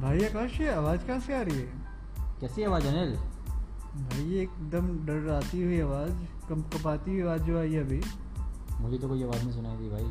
भाई 0.00 0.24
आकाश 0.24 0.60
ये 0.60 0.70
आवाज़ 0.70 1.06
कहाँ 1.06 1.20
से 1.20 1.38
आ 1.38 1.40
रही 1.40 1.56
है? 1.56 1.72
कैसी 2.40 2.62
आवाज़ 2.62 2.86
अनिल? 2.86 3.14
भाई 4.04 4.36
एकदम 4.36 5.06
डराती 5.06 5.62
हुई 5.62 5.80
आवाज़ 5.80 6.12
कम 6.48 6.62
कपाती 6.62 7.10
हुई 7.10 7.22
आवाज़ 7.22 7.42
जो 7.42 7.58
आई 7.58 7.72
है 7.72 7.80
अभी। 7.80 8.00
मुझे 8.80 8.98
तो 8.98 9.08
कोई 9.08 9.22
आवाज़ 9.22 9.42
नहीं 9.42 9.52
सुनाई 9.52 9.76
दी 9.76 9.90
भाई। 9.90 10.04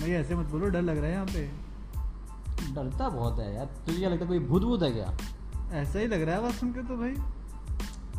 भाई 0.00 0.10
ऐसे 0.10 0.34
मत 0.34 0.46
बोलो 0.46 0.66
डर 0.66 0.82
लग 0.82 0.96
रहा 0.96 1.06
है 1.06 1.12
यहाँ 1.12 1.26
पे। 1.26 1.46
डरता 2.74 3.08
बहुत 3.08 3.38
है 3.38 3.54
यार 3.54 3.66
तुझे 3.66 3.98
क्या 3.98 4.08
लगता 4.08 4.24
है 4.24 4.28
कोई 4.28 4.38
भूत 4.38 4.62
भूत 4.62 4.82
है 4.82 4.92
क्या? 4.92 5.16
ऐसा 5.72 5.98
ही 5.98 6.06
लग 6.06 6.22
रहा 6.22 6.34
है 6.34 6.40
आवाज़ 6.40 6.54
सुन 6.54 6.72
के 6.72 6.82
तो 6.82 6.96
भाई। 6.96 7.14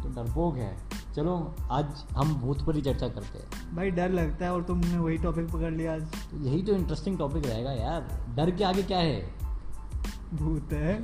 तो 0.04 0.10
डरपोक 0.10 0.56
है। 0.56 0.78
चलो 1.16 1.56
आज 1.72 2.06
हम 2.18 2.36
भूत 2.36 2.66
पर 2.66 2.76
ही 2.76 2.82
चर्चा 2.82 3.08
करते 3.08 3.38
हैं। 3.40 3.48
भाई 3.76 3.92
डर 3.92 4.10
लगता 4.10 4.46
है 4.46 4.52
और 4.54 4.64
तुमने 4.64 4.98
वही 4.98 5.18
टॉपिक 5.18 5.48
पकड़ 5.48 5.72
लिया 5.72 5.94
आज। 5.94 6.02
तो 6.02 6.38
यही 6.40 6.62
तो 6.64 6.74
इंटरेस्टिंग 6.74 7.18
टॉपिक 7.18 7.46
रहेगा 7.46 7.72
यार। 7.72 8.08
डर 8.36 8.52
के 8.52 8.64
आगे 8.64 8.84
क्या 8.84 8.98
है? 8.98 9.22
भूत 10.34 10.74
है। 10.74 10.98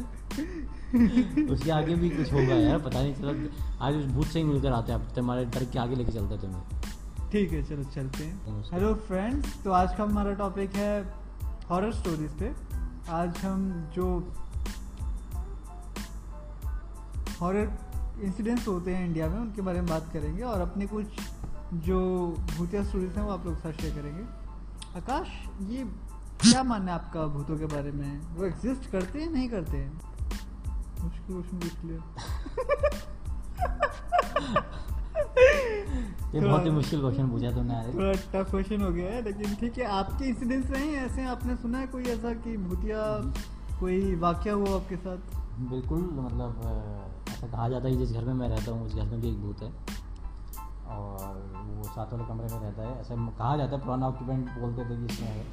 उसके 1.45 1.71
आगे 1.71 1.95
भी 1.95 2.09
कुछ 2.09 2.31
होगा 2.33 2.55
यार 2.55 2.79
पता 2.79 3.01
नहीं 3.01 3.13
चला। 3.15 3.85
आज 3.85 3.95
उस 3.95 4.05
भूत 4.05 4.25
से 4.25 4.39
ही 4.39 4.45
मिलकर 4.45 4.71
आते 4.71 4.91
हैं 4.91 5.13
तुम्हारे 5.13 5.45
डर 5.45 5.65
के 5.65 5.79
आगे 5.79 5.95
लेके 5.95 6.11
चलते 6.11 6.35
हैं 6.35 6.41
तुम्हें। 6.41 7.29
ठीक 7.31 7.51
है 7.51 7.63
चलो 7.63 7.83
चलते 7.83 8.23
हैं। 8.23 8.63
हेलो 8.71 8.93
फ्रेंड्स 9.07 9.63
तो 9.63 9.71
आज 9.71 9.95
का 9.97 10.03
हमारा 10.03 10.33
टॉपिक 10.33 10.75
है 10.75 11.01
हॉरर 11.69 11.91
स्टोरीज 11.93 12.31
पे। 12.39 12.53
आज 13.11 13.37
हम 13.37 13.69
जो 13.95 14.07
हॉरर 17.41 17.77
इंसिडेंट्स 18.23 18.67
होते 18.67 18.95
हैं 18.95 19.05
इंडिया 19.05 19.27
में 19.27 19.39
उनके 19.39 19.61
बारे 19.61 19.81
में 19.81 19.89
बात 19.89 20.09
करेंगे 20.13 20.43
और 20.43 20.61
अपने 20.61 20.87
कुछ 20.87 21.05
जो 21.73 21.97
भूतिया 22.57 22.83
स्टोरीज 22.83 23.17
हैं 23.17 23.23
वो 23.23 23.31
आप 23.31 23.45
लोग 23.45 23.57
साथ 23.57 23.71
शेयर 23.71 23.93
करेंगे। 23.95 24.23
आकाश 24.97 25.27
ये 25.69 25.83
क्या 26.41 26.63
मानना 26.63 26.91
है 26.91 26.99
आपका 26.99 27.25
भूतों 27.27 27.57
के 27.57 27.65
बारे 27.65 27.91
में? 27.91 28.21
वो 28.35 28.45
एग्जिस्ट 28.45 28.89
करते 28.91 29.21
हैं 29.21 29.31
नहीं 29.31 29.49
करते 29.49 29.77
हैं? 29.77 29.91
मुश्किल 31.03 31.35
क्वेश्चन 31.35 31.57
पूछ 31.57 31.83
लिया। 31.85 31.99
ये 36.33 36.39
बहुत 36.39 36.65
ही 36.65 36.69
मुश्किल 36.69 36.99
क्वेश्चन 36.99 37.29
पूछा 37.29 37.51
तुमने 37.51 37.73
यार 37.73 37.93
थोड़ा 37.93 38.11
टफ 38.33 38.51
क्वेश्चन 38.51 38.81
हो 38.81 38.91
गया 38.91 39.11
है 39.11 39.21
लेकिन 39.21 39.55
ठीक 39.55 39.77
है 39.77 39.85
आपके 39.91 40.25
इंसिडेंट्स 40.25 40.71
रहे 40.71 40.85
हैं 40.85 41.05
ऐसे 41.05 41.25
आपने 41.25 41.55
सुना 41.55 41.77
है 41.77 41.87
कोई 41.87 42.03
ऐसा 42.03 42.33
कि 42.33 42.57
भूतिया 42.57 43.01
कोई 43.79 44.15
वाक्य 44.15 44.49
हुआ 44.49 44.75
आपके 44.75 44.95
साथ? 44.97 45.17
बिल्कुल 45.69 46.01
मतलब 46.13 46.51
ऐसा 47.29 47.47
कहा 47.47 47.69
जाता 47.69 47.87
है 47.87 47.91
कि 47.95 48.05
जिस 48.05 48.11
घर 48.11 48.25
में 48.25 48.33
मैं 48.33 48.49
रहता 48.49 48.71
हूँ 48.71 48.85
उस 48.85 48.95
घर 48.95 49.05
में 49.05 49.21
भी 49.21 49.29
एक 49.29 49.41
भूत 49.41 49.61
है। 49.63 50.00
और 50.91 51.41
वो 51.77 51.83
साथ 51.83 52.13
वाले 52.13 52.25
कमरे 52.25 52.53
में 52.53 52.61
रहता 52.61 52.81
है। 52.81 52.99
ऐसा 53.01 53.15
कहा 53.39 53.55
जाता 53.57 53.75
है 53.75 53.83
पुराना 53.83 54.07
ऑक्यूपेंट 54.07 54.49
बोलते 54.59 54.85
थे 54.85 54.97
कि 54.97 55.13
इसमें 55.13 55.27
है। 55.27 55.45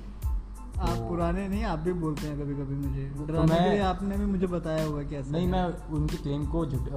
आप 0.80 0.89
तो- 0.89 1.08
पुराने 1.08 1.48
नहीं 1.48 1.64
आप 1.64 1.78
भी 1.78 1.92
बोलते 1.92 2.27
हैं 2.27 2.39
कभी 2.41 2.55
कभी 2.55 2.75
मुझे। 2.75 3.05
तो 3.11 3.27
डराने 3.27 3.55
के 3.55 3.70
लिए 3.70 3.80
आपने 3.83 4.17
भी 4.17 4.25
मुझे 4.27 4.47
बताया 4.47 4.84
होगा 4.86 5.03
कि 5.03 5.17
ऐसा 5.17 5.30
नहीं 5.30 5.47
मैं 5.48 5.64
उनकी 5.91 6.17
क्लेम 6.17 6.47
को 6.47 6.64
झुट 6.67 6.89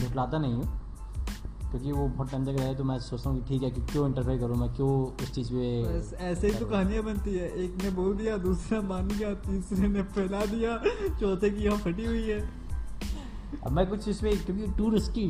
झुटलाता 0.00 0.38
नहीं 0.38 0.54
हूँ 0.54 0.80
क्योंकि 1.70 1.92
वो 1.92 2.06
बहुत 2.08 2.30
टाइम 2.30 2.44
तक 2.44 2.60
रहे 2.60 2.74
तो 2.74 2.84
मैं 2.84 2.98
सोचता 2.98 3.30
हूँ 3.30 3.38
कि 3.40 3.48
ठीक 3.48 3.62
है 3.62 3.70
कि 3.70 3.80
क्यों 3.82 4.06
इंटरफेयर 4.08 4.38
करूँ 4.38 4.56
मैं 4.56 4.68
क्यों 4.74 4.90
उस 5.22 5.32
चीज़ 5.32 5.52
पे 5.52 6.24
ऐसे 6.24 6.46
ही 6.46 6.54
तो 6.54 6.66
कहानियाँ 6.66 7.02
बनती 7.02 7.34
है। 7.38 7.48
एक 7.64 7.82
ने 7.82 7.90
बोल 7.90 8.16
दिया 8.16 8.36
दूसरा 8.36 8.80
मान 8.80 9.08
गया 9.08 9.34
तीसरे 9.34 9.88
ने 9.88 10.02
फैला 10.02 10.44
दिया 10.46 10.76
चौथे 11.20 11.50
की 11.50 11.64
यहाँ 11.64 11.78
फटी 11.78 12.04
हुई 12.06 12.22
है। 12.22 12.40
अब 13.66 13.72
मैं 13.72 13.86
कुछ 13.86 14.08
इसमें 14.08 14.44
क्योंकि 14.44 14.66
too 14.78 14.90
risky 14.90 15.28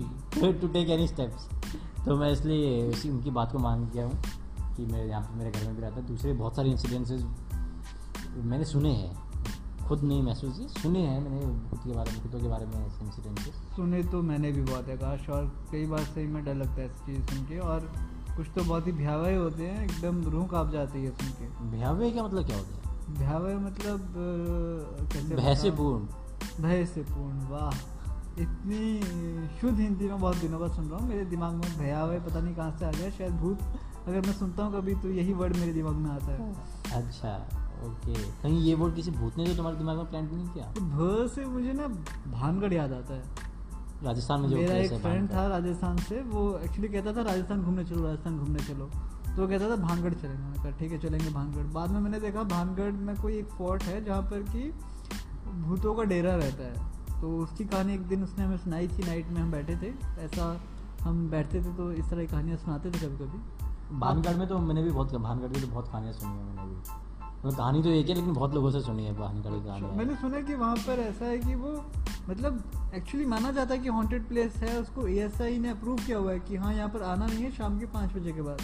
to 0.61 0.69
take 0.69 0.91
any 0.91 1.09
steps 1.09 1.49
तो 2.07 2.17
मैं 2.17 2.31
इसलिए 2.33 2.89
उसी 2.89 3.11
उनकी 3.11 3.31
बात 3.31 3.53
को 3.53 3.59
मान 3.59 3.85
गया 3.95 4.05
हूँ 4.05 4.19
कि 4.77 4.87
मेरे 4.87 5.09
यहाँ 5.09 5.23
पे 5.23 5.39
मेरे 5.39 5.51
घर 5.51 5.67
में 5.67 5.77
भी 5.77 5.83
रहता 5.83 5.97
है। 5.97 6.07
दूसरे 6.07 6.33
बहुत 6.33 6.57
सारे 6.57 6.71
इंसिडेंसेस 6.71 7.25
मैंने 8.45 8.65
सुने 8.65 8.93
हैं। 8.93 9.15
खुद 9.87 10.03
नहीं 10.03 10.23
महसूस 10.23 10.59
किए 10.59 10.69
सुने 10.83 11.01
हैं 11.01 11.19
मैंने 11.21 11.47
भूत 11.47 11.81
के 11.85 11.93
बारे 11.93 12.13
में 12.13 12.23
भूतों 12.23 12.41
के 12.41 12.49
बारे 12.49 12.67
में 12.67 12.87
ऐसे 12.87 13.05
इंसिडेंसेस 13.05 13.55
सुने 13.77 14.03
तो 14.03 14.23
मैंने 14.23 14.53
भी 14.53 14.63
बहुत 14.63 14.89
है 14.89 14.97
काश 14.97 15.29
और 15.29 15.45
कई 15.73 15.87
बार 15.87 16.05
सही 16.05 16.27
में 16.27 16.45
डर 16.45 16.55
लगता 16.55 16.73
है 16.73 16.85
ऐसी 16.85 17.05
चीज़ 17.07 17.27
सुन 17.27 17.45
के। 17.45 17.59
और 17.59 17.93
कुछ 18.37 18.47
तो 18.55 18.65
बहुत 18.65 18.87
ही 18.87 18.93
भयावह 18.93 19.37
होते 19.39 19.67
हैं 19.67 19.85
एकदम 19.85 20.23
रूह 20.25 20.47
काँप 20.47 20.71
जाती 20.71 21.05
है 21.05 21.11
सुन 21.11 21.29
के। 21.31 21.77
भयावह 21.77 22.11
का 22.11 22.23
मतलब 22.23 22.47
क्या 22.47 22.57
होता 22.57 22.75
है? 22.75 23.15
भयावह 23.15 23.59
मतलब 23.59 24.15
कैसे 25.13 25.35
भय 25.35 25.55
से 25.55 25.71
पूर्ण। 25.71 26.63
भय 26.63 26.85
से 26.87 27.03
पूर्ण 27.03 27.49
वाह। 27.49 27.96
इतनी 28.39 29.59
शुद्ध 29.61 29.79
हिंदी 29.79 30.09
में 30.09 30.21
बहुत 30.21 30.37
दिनों 30.37 30.61
बाद 30.61 30.73
सुन 30.73 30.89
रहा 30.89 30.99
हूँ 30.99 31.09
मेरे 31.09 31.25
दिमाग 31.25 31.53
में 31.55 31.79
भयावह 31.79 32.19
पता 32.21 32.41
नहीं 32.41 32.55
कहाँ 32.55 32.77
से 32.79 32.85
आ 32.85 32.91
गया 32.91 33.11
शायद 33.11 33.33
भूत 33.33 33.61
अगर 34.09 34.21
मैं 34.21 34.33
सुनता 34.33 34.63
हूँ 34.63 34.73
कभी 34.73 34.95
तो 34.95 35.11
यही 35.11 35.33
वर्ड 35.33 35.57
मेरे 35.57 35.73
दिमाग 35.73 35.95
में 35.95 36.11
आता 36.11 36.33
है। 36.33 36.53
अच्छा 36.95 37.35
ओके। 37.87 38.15
कहीं 38.43 38.61
ये 38.61 38.75
वर्ड 38.75 38.95
किसी 38.95 39.11
भूत 39.11 39.37
ने 39.37 39.47
तो 39.47 39.55
तुम्हारे 39.55 39.79
दिमाग 39.79 39.97
में 39.97 40.07
प्लान 40.07 40.29
नहीं 40.35 40.49
किया? 40.49 40.67
भ 40.79 41.29
से 41.29 41.45
मुझे 41.45 41.73
ना 41.73 41.87
भानगढ़ 42.33 42.73
याद 42.73 42.93
आता 42.93 43.15
है। 43.15 43.23
राजस्थान 44.05 44.41
में 44.41 44.49
जो 44.49 44.57
मेरा 44.57 44.75
एक 44.75 44.93
फ्रेंड 44.93 45.29
था 45.31 45.47
राजस्थान 45.49 45.97
से 45.99 46.21
वो 46.23 46.43
एक्चुअली 46.59 46.89
कहता 46.89 47.13
था 47.13 47.23
राजस्थान 47.23 47.63
घूमने 47.63 47.85
चलो 47.85 48.05
राजस्थान 48.05 48.39
घूमने 48.39 48.65
चलो। 48.65 48.91
तो 49.37 49.43
वो 49.43 49.49
कहता 49.49 49.71
था 49.71 49.77
भानगढ़ 49.77 50.15
चलेंगे। 50.15 50.43
मैंने 50.43 50.63
कहा 50.63 50.71
ठीक 50.71 50.93
है 50.93 50.99
चलेंगे 50.99 51.31
भानगढ़। 51.31 51.73
बाद 51.73 51.91
में 51.91 52.01
मैंने 52.01 52.21
देखा 52.21 52.43
भानगढ़ 52.43 52.93
में 53.07 53.17
कोई 53.17 53.39
एक 53.39 53.49
फोर्ट 53.49 53.83
है 53.83 54.05
जहाँ 54.05 54.23
पर 54.23 54.43
कि 54.53 54.73
भूतों 55.63 55.95
का 55.95 56.03
डेरा 56.05 56.35
रहता 56.35 56.65
है। 56.65 56.95
तो 57.21 57.37
उसकी 57.39 57.65
कहानी 57.65 57.95
एक 57.95 58.07
दिन 58.09 58.23
उसने 58.23 58.45
हमें 58.45 58.57
सुनाई 58.57 58.89
थी 58.89 59.03
नाइट 59.03 59.27
में 59.27 59.41
हम 59.41 59.51
बैठे 59.51 59.77
थे। 59.77 59.93
ऐसा 60.25 60.61
हम 61.03 61.29
बैठते 61.31 61.61
थे 61.61 61.73
तो 61.75 61.91
इस 61.93 62.11
तरह 62.11 62.21
की 62.21 62.27
कहानियाँ 62.27 62.57
सुनाते 62.59 62.91
थे 62.91 62.99
कभी 62.99 63.25
कभी 63.25 63.99
भानगढ़ 63.99 64.37
में 64.37 64.49
तो 64.49 64.59
मैंने 64.59 64.83
भी 64.83 64.91
बहुत 64.91 65.15
भानगढ़ 65.15 65.49
में 65.49 65.61
तो 65.61 65.67
बहुत 65.67 65.89
कहानियाँ 65.89 66.13
सुनी 66.13 66.39
है 66.39 66.45
मैंने 66.45 66.63
भी। 66.63 66.77
मतलब 67.39 67.57
कहानी 67.57 67.83
तो 67.83 67.89
एक 67.89 68.09
है 68.09 68.15
लेकिन 68.15 68.33
बहुत 68.33 68.55
लोगों 68.55 68.71
से 68.71 68.81
सुनी 68.81 69.05
है 69.05 69.13
भानगढ़ 69.19 69.51
की 69.51 69.65
कहानी 69.65 69.97
मैंने 69.97 70.15
सुना 70.15 70.41
कि 70.41 70.55
वहाँ 70.55 70.77
पर 70.77 70.99
ऐसा 70.99 71.25
है 71.25 71.39
कि 71.39 71.55
वो 71.55 71.73
मतलब 72.31 72.63
एक्चुअली 72.95 73.27
माना 73.27 73.51
जाता 73.51 73.75
है 73.75 73.81
कि 73.81 73.89
हॉन्टेड 73.89 74.27
प्लेस 74.29 74.57
है 74.57 74.81
उसको 74.81 75.07
ए 75.09 75.59
ने 75.59 75.69
अप्रूव 75.69 75.97
किया 75.97 76.19
हुआ 76.19 76.33
है 76.33 76.41
कि 76.41 76.57
हाँ 76.57 76.75
यहाँ 76.75 76.89
पर 76.89 77.03
आना 77.03 77.27
नहीं 77.27 77.45
है 77.45 77.51
शाम 77.51 77.79
के 77.79 77.87
पाँच 77.87 78.13
बजे 78.13 78.33
के 78.33 78.43
बाद। 78.43 78.63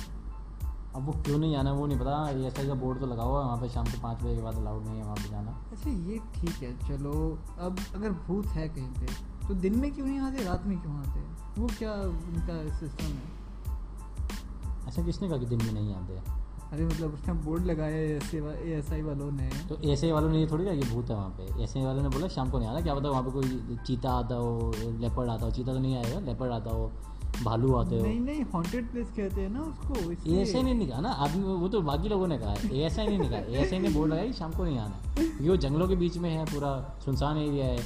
अब 0.96 1.04
वो 1.06 1.12
क्यों 1.24 1.38
नहीं 1.38 1.52
जाना 1.52 1.72
वो 1.72 1.86
नहीं 1.86 1.98
पता। 1.98 2.14
ये 2.30 2.46
ऐसा 2.46 2.66
का 2.68 2.74
बोर्ड 2.74 3.00
तो 3.00 3.06
लगा 3.06 3.22
हुआ 3.22 3.38
है 3.40 3.44
वहाँ 3.46 3.58
पे 3.58 3.68
शाम 3.68 3.84
को 3.84 4.00
पाँच 4.02 4.22
बजे 4.22 4.34
के 4.36 4.42
बाद 4.42 4.56
अलाउड 4.56 4.84
नहीं 4.86 4.96
है 4.96 5.04
वहाँ 5.04 5.16
पे 5.16 5.28
जाना। 5.30 5.56
अच्छा 5.72 5.90
ये 5.90 6.18
ठीक 6.34 6.62
है 6.62 6.72
चलो। 6.88 7.12
अब 7.58 7.78
अगर 7.94 8.10
भूत 8.26 8.46
है 8.48 8.68
कहीं 8.68 8.88
पे 9.00 9.06
तो 9.48 9.54
दिन 9.54 9.78
में 9.78 9.90
क्यों 9.94 10.06
नहीं 10.06 10.18
आते 10.20 10.44
रात 10.44 10.66
में 10.66 10.78
क्यों 10.80 10.96
आते? 10.96 11.20
वो 11.60 11.68
क्या 11.78 11.92
उनका 11.92 12.78
सिस्टम 12.78 13.04
है? 13.04 14.86
ऐसा 14.88 15.02
किसने 15.02 15.28
कहा 15.28 15.38
कि 15.38 15.46
दिन 15.46 15.64
में 15.64 15.72
नहीं 15.72 15.94
आते? 15.94 16.40
अरे 16.72 16.84
मतलब 16.86 17.14
उसने 17.14 17.32
बोर्ड 17.44 17.64
लगाया 17.66 17.96
है 17.96 18.18
ए 18.66 18.72
एस 18.74 18.92
आई 18.92 19.02
वालों 19.02 19.30
ने। 19.32 19.48
तो 19.68 19.76
ऐसे 19.92 20.12
वालों 20.12 20.28
ने 20.30 20.38
ये 20.40 20.46
थोड़ी 20.46 20.64
कहा 20.64 20.74
कि 20.74 20.88
भूत 20.90 21.10
है 21.10 21.16
वहाँ 21.16 21.30
पे? 21.38 21.62
एस 21.62 21.76
आई 21.76 21.84
वालों 21.84 22.02
ने 22.02 22.08
बोला 22.08 22.28
शाम 22.28 22.50
को 22.50 22.58
नहीं 22.58 22.68
आना। 22.68 22.80
क्या 22.80 22.94
पता 22.94 23.08
वहाँ 23.08 23.22
पे 23.22 23.30
कोई 23.30 23.76
चीता 23.86 24.10
आता 24.10 24.34
हो 24.34 24.72
लेपर्ड 24.78 25.30
आता 25.30 25.44
हो। 25.44 25.50
चीता 25.50 25.72
तो 25.72 25.78
नहीं 25.78 25.96
आएगा 25.96 26.20
लेपर्ड 26.20 26.52
आता 26.52 26.70
हो। 26.70 26.90
भालू 27.34 27.74
आते 27.74 27.96
हो। 27.96 28.02
नहीं 28.02 28.20
नहीं 28.20 28.44
हॉन्टेड 28.54 28.90
प्लेस 28.90 29.06
कहते 29.16 29.40
हैं 29.40 29.48
ना 29.50 29.60
उसको। 29.62 30.32
ऐसे 30.32 30.62
नहीं 30.62 30.88
कहा 30.88 31.00
ना 31.00 31.10
आदमी 31.24 31.42
वो 31.54 31.68
तो 31.68 31.80
बाकी 31.82 32.08
लोगों 32.08 32.26
ने 32.28 32.38
कहा 32.38 32.52
ऐसा 32.80 33.04
नहीं 33.04 33.18
कहा। 33.20 33.38
ऐसे 33.58 33.78
ने 33.78 33.88
बोर्ड 33.88 34.12
लगाई 34.12 34.32
शाम 34.32 34.52
को 34.52 34.64
नहीं 34.64 34.78
आना 34.78 35.14
क्योंकि 35.14 35.48
वो 35.48 35.56
जंगलों 35.58 35.88
के 35.88 35.96
बीच 35.96 36.16
में 36.18 36.30
है 36.30 36.44
पूरा 36.46 36.70
सुनसान 37.04 37.38
एरिया 37.38 37.66
है। 37.66 37.78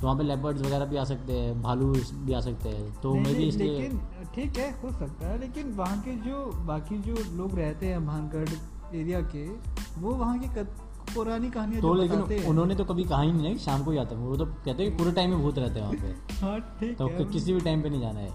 तो 0.00 0.06
वहाँ 0.06 0.16
पे 0.18 0.24
लेपर्ड्स 0.24 0.62
वगैरह 0.62 0.84
भी 0.86 0.96
आ 0.96 1.04
सकते 1.04 1.32
हैं 1.34 1.60
भालू 1.62 1.86
भी 1.92 2.32
आ 2.32 2.40
सकते 2.40 2.68
हैं। 2.68 3.00
तो 3.02 3.14
मे 3.16 3.34
भी 3.34 3.44
इसलिए 3.44 3.88
ठीक 4.34 4.58
है 4.58 4.70
हो 4.82 4.90
सकता 4.90 5.28
है 5.28 5.38
लेकिन 5.40 5.72
वहाँ 5.76 6.00
के 6.02 6.16
जो 6.26 6.44
बाकी 6.66 6.98
जो 7.02 7.14
लोग 7.36 7.58
रहते 7.58 7.86
हैं 7.86 8.04
भानगढ़ 8.06 8.96
एरिया 8.96 9.20
के 9.32 9.46
वो 10.00 10.14
वहाँ 10.14 10.38
की 10.38 10.48
पुरानी 11.08 11.50
कहानियाँ 11.50 11.80
तो 11.82 11.94
लेकिन 11.94 12.44
उन्होंने 12.46 12.74
तो 12.74 12.84
कभी 12.84 13.04
कहा 13.04 13.20
ही 13.22 13.32
नहीं 13.32 13.56
शाम 13.58 13.84
को 13.84 13.90
ही 13.90 13.98
आते 13.98 14.14
हैं। 14.14 14.22
वो 14.22 14.36
तो 14.36 14.44
कहते 14.44 14.82
हैं 14.82 14.90
कि 14.90 14.96
पूरे 14.96 15.12
टाइम 15.12 15.30
में 15.30 15.42
भूत 15.42 15.58
रहते 15.58 15.80
हैं 15.80 15.86
वहाँ 15.86 15.98
पे। 16.02 16.36
हाँ 16.40 16.58
ठीक 16.80 16.96
तो 16.98 17.06
है। 17.08 17.24
किसी 17.32 17.52
भी 17.52 17.60
टाइम 17.60 17.82
पे 17.82 17.90
नहीं 17.90 18.00
जाना 18.00 18.20
है। 18.20 18.30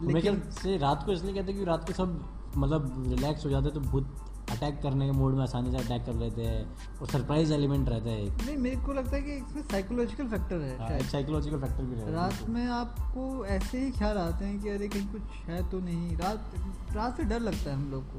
मेरे 0.00 0.20
ख्याल 0.20 0.34
लेकिन 0.34 0.50
से 0.52 0.76
रात 0.78 1.02
को 1.06 1.12
इसलिए 1.12 1.34
कहते 1.34 1.52
हैं 1.52 1.60
कि 1.60 1.66
रात 1.66 1.86
को 1.86 1.92
सब 1.92 2.20
मतलब 2.56 3.04
रिलैक्स 3.08 3.44
हो 3.44 3.50
जाते 3.50 3.64
हैं 3.64 3.74
तो 3.74 3.80
भूत 3.80 4.14
अटैक 4.50 4.80
करने 4.82 5.06
के 5.06 5.12
मूड 5.12 5.34
में 5.34 5.42
आसानी 5.42 5.70
से 5.70 5.76
अटैक 5.78 6.04
कर 6.06 6.14
लेते 6.14 6.42
हैं 6.42 6.64
और 7.00 7.08
सरप्राइज़ 7.08 7.52
एलिमेंट 7.52 7.88
रहता 7.88 8.10
है 8.10 8.24
नहीं 8.46 8.56
मेरे 8.56 8.76
को 8.76 8.92
लगता 8.92 9.16
है 9.16 9.22
कि 9.22 9.32
इसमें 9.32 9.62
साइकोलॉजिकल 9.62 10.28
फैक्टर 10.28 10.60
है 10.60 10.76
हाँ, 10.78 10.98
साइकोलॉजिकल 11.10 11.60
फैक्टर 11.60 11.84
भी 11.84 11.94
रहता 11.94 12.06
है। 12.06 12.12
रात 12.14 12.48
में 12.48 12.66
आपको 12.66 13.44
ऐसे 13.46 13.78
ही 13.84 13.90
ख्याल 13.90 14.18
आते 14.18 14.44
हैं 14.44 14.60
कि 14.62 14.68
अरे 14.68 14.88
कहीं 14.88 15.06
कुछ 15.06 15.22
है 15.46 15.62
तो 15.70 15.80
नहीं। 15.80 16.16
रात 16.16 16.54
रात 16.96 17.16
से 17.16 17.24
डर 17.24 17.40
लगता 17.40 17.70
है 17.70 17.76
हम 17.76 17.90
लोग 17.90 18.04
को। 18.04 18.18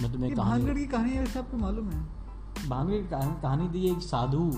मैं 0.00 0.12
तुम्हें 0.12 0.34
भानगढ़ 0.34 0.78
की 0.78 0.86
कहानी 0.86 1.10
है 1.10 1.20
वैसे 1.20 1.38
आपको 1.38 1.56
मालूम 1.56 1.90
है? 1.90 2.00
भानगढ़ 2.68 3.02
की 3.02 3.08
कहानी 3.08 3.40
कहानी 3.42 3.68
थी 3.74 3.88
एक 3.92 4.02
साधु। 4.02 4.50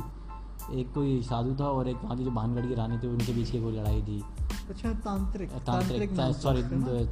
एक 0.74 0.92
कोई 0.94 1.22
साधु 1.22 1.54
था 1.60 1.68
और 1.70 1.88
एक 1.88 1.96
वहाँ 2.04 2.16
की 2.16 2.24
जो 2.24 2.30
भानगढ़ 2.30 2.66
की 2.66 2.74
रानी 2.74 2.98
थी 2.98 3.06
उनके 3.06 3.32
बीच 3.32 3.50
की 3.50 3.60
कोई 3.62 3.72
लड़ाई 3.72 4.02
थी। 4.02 4.22
अच्छा 4.70 4.92
तांत्रिक 4.92 5.50
तांत्रिक 5.66 6.10
सॉरी 6.36 6.62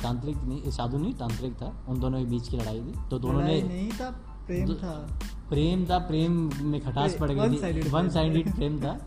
तांत्रिक 0.02 0.36
नहीं 0.36 0.70
साधु 0.70 0.98
नहीं 0.98 1.14
तांत्रिक 1.14 1.52
था। 1.52 1.84
उन 1.88 2.00
दोनों 2.00 2.18
के 2.18 2.24
बीच 2.24 2.48
की 2.48 2.56
लड़ाई 2.56 2.80
थी 2.80 2.94
तो 3.10 3.18
दोनों 3.18 3.40
ने 3.42 3.62
नहीं 3.62 3.90
था 3.90 4.10
प्रेम 4.46 4.74
था। 4.74 5.20
प्रेम 5.48 5.84
था 5.84 5.98
प्रेम 5.98 6.50
में 6.62 6.80
खटास 6.80 7.16
पड़ 7.20 7.30
गई 7.30 7.82
थी। 7.82 7.88
वन 7.90 8.08
साइडेड 8.08 8.54
प्रेम 8.56 8.78
था। 8.80 8.98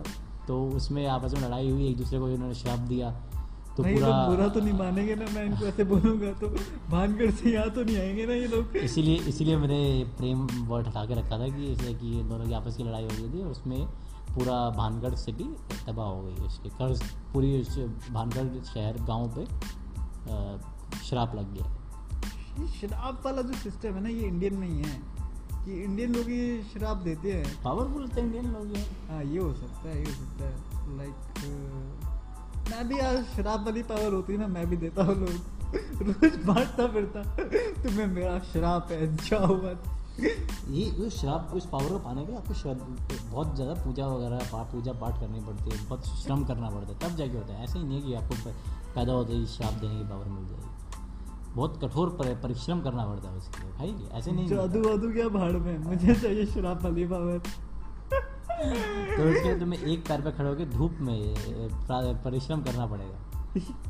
तो 0.48 0.68
उसमें 0.68 1.08
आपस 1.08 1.34
में 1.34 1.42
लड़ाई 1.42 1.70
हुई 1.70 1.88
एक 1.88 1.98
दूसरे 1.98 2.20
को 2.20 2.30
इन्होंने 2.30 2.54
श्राप 2.56 2.80
दिया। 2.80 3.10
तो 3.80 3.84
नहीं 3.84 3.96
पूरा 3.96 4.08
तो 4.08 4.32
बुरा 4.32 4.48
तो 4.48 4.60
नहीं 4.60 4.74
मानेंगे 4.74 5.16
ना 5.16 5.26
मैं 5.26 5.46
इनको 5.46 5.66
ऐसे 5.66 5.84
बोलूँगा 5.84 6.32
तो 6.34 6.48
भानगढ़ 6.90 7.32
से 7.32 7.52
यहाँ 7.52 7.70
तो 7.70 7.84
नहीं 7.84 7.98
आएँगे 7.98 8.26
ना 8.26 8.34
ये 8.34 8.48
लोग। 8.48 8.76
इसीलिए 8.78 9.18
इसीलिए 9.30 9.58
मैंने 9.58 10.06
प्रेम 10.18 10.46
वर्ड 10.68 10.88
हटा 10.88 11.06
के 11.06 11.14
रखा 11.14 11.38
था 11.40 11.48
कि 11.48 11.68
जैसे 11.68 11.94
कि 11.94 12.12
दोनों 12.24 12.48
की 12.48 12.54
आपस 12.54 12.76
की 12.76 12.84
लड़ाई 12.84 13.04
हो 13.04 13.10
गई 13.10 13.30
थी 13.34 13.44
उसमें 13.44 13.86
पूरा 14.36 14.58
भानगढ़ 14.70 15.16
सिटी 15.16 15.44
तबाह 15.88 16.08
हो 16.08 16.22
गई 16.24 16.46
उसके 16.46 16.70
कर्ज 16.70 17.04
पूरी 17.34 17.52
भानगढ़ 18.12 18.64
शहर 18.64 18.98
गाँव 19.04 19.28
पे 19.38 19.46
शराब 21.06 21.36
लग 21.36 21.54
गया। 21.54 22.68
शराब 22.68 23.22
वाला 23.26 23.42
जो 23.42 23.54
सिस्टम 23.54 23.94
है 23.94 24.04
ना 24.04 24.10
ये 24.10 24.28
इंडियन 24.28 24.54
में 24.54 24.68
ही 24.68 24.78
है। 24.78 25.02
कि 25.66 25.82
इंडियन 25.84 26.16
लोग 26.16 26.30
ये 26.32 26.62
शराब 26.74 27.04
देते 27.04 27.32
हैं। 27.32 27.64
पावरफुल 27.64 28.10
इंडियन 28.20 28.52
लोग 28.52 28.78
ये 28.78 28.84
हाँ। 29.10 29.24
ये 29.24 29.40
हो 29.40 29.54
सकता 29.54 29.90
है 29.90 29.98
ये 29.98 30.06
हो 30.06 30.12
सकता 30.12 30.46
है। 30.46 30.98
लाइक 30.98 31.16
मैं 32.70 32.88
भी 32.88 32.98
आज 33.00 33.26
शराब 33.26 33.66
वाली 33.66 33.84
पावर 33.84 34.14
होती 34.14 34.38
ना 34.38 34.48
मैं 34.48 34.70
भी 34.70 34.78
देता 34.78 35.04
हूँ 35.04 35.16
लोग। 35.16 35.30
रोज 36.02 36.46
बांटता 36.46 36.88
फिरता। 36.88 37.24
तुम्हें 37.84 38.08
मेरा 38.08 38.40
शराब 38.40 38.88
है 38.92 39.16
जाओ 39.16 39.56
मत। 39.56 39.84
ये 40.70 40.92
उस 40.92 41.22
शराब 41.22 41.52
उस 41.54 41.66
पावर 41.66 41.90
को 41.90 42.00
पाने 42.00 42.22
के 42.22 42.28
लिए 42.28 42.38
आपको 42.38 42.54
श्रद्ध- 42.54 43.22
बहुत 43.32 43.56
ज़्यादा 43.56 43.74
पूजा 43.74 44.08
वगैरह 44.08 44.38
पा, 44.38 44.64
पूजा 44.64 44.94
पाठ 44.94 45.20
करनी 45.20 45.40
पड़ती 45.40 45.78
है 45.78 45.86
बहुत 45.86 46.06
श्रम 46.06 46.44
करना 46.44 46.70
पड़ता 46.70 46.88
है 46.88 47.00
तब 47.00 47.18
जाके 47.18 47.38
होता 47.38 47.54
है। 47.54 47.64
ऐसे 47.64 47.80
ही 47.80 47.86
नहीं 47.86 48.02
है 48.02 48.08
कि 48.08 48.14
आपको 48.14 48.52
पैदा 48.96 49.14
होते 49.14 49.34
ही 49.34 49.46
शराब 49.46 49.74
देने 49.74 49.96
की 49.96 50.10
पावर 50.10 50.26
मिल 50.26 50.48
जाएगी। 50.48 51.00
बहुत 51.56 51.82
कठोर 51.84 52.10
पर, 52.10 52.36
परिश्रम 52.36 52.82
करना 52.82 53.06
पड़ता 53.06 53.30
है 53.30 53.38
उसके 53.38 53.64
लिए 53.64 53.72
भाई 53.72 54.08
ऐसे 54.12 54.32
नहीं 54.32 54.48
जादू 54.48 54.90
वादू 54.90 55.14
क्या 55.14 55.30
भाड़ 55.30 55.52
में? 55.52 55.78
मुझे 55.78 56.16
चाहिए 56.16 56.46
शराब 56.46 56.84
वाली 56.84 57.06
पावर। 57.06 57.42
तो 58.60 59.24
उसके 59.24 59.44
लिए 59.44 59.60
तुम्हें 59.60 59.80
एक 59.82 60.08
पैर 60.08 60.22
पे 60.22 60.32
खड़े 60.32 60.50
होकर 60.50 60.66
धूप 60.70 60.98
में 61.02 61.20
परिश्रम 62.24 62.62
करना 62.64 62.86
पड़ेगा। 62.86 63.18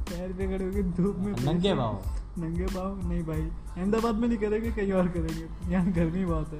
पैर 0.09 0.33
पे 0.33 0.47
खड़े 0.47 0.65
होके 0.65 0.83
धूप 0.97 1.15
में 1.19 1.31
नंगे 1.43 1.73
पाँव। 1.75 2.01
नंगे 2.37 2.65
पाँव 2.67 3.07
नहीं 3.07 3.23
भाई। 3.25 3.41
अहमदाबाद 3.41 4.15
में 4.15 4.27
नहीं 4.27 4.37
करेंगे 4.37 4.71
कहीं 4.71 4.91
और 4.93 5.07
करेंगे। 5.07 5.71
यहाँ 5.71 5.91
गर्मी 5.91 6.25
बहुत 6.25 6.53
है। 6.53 6.59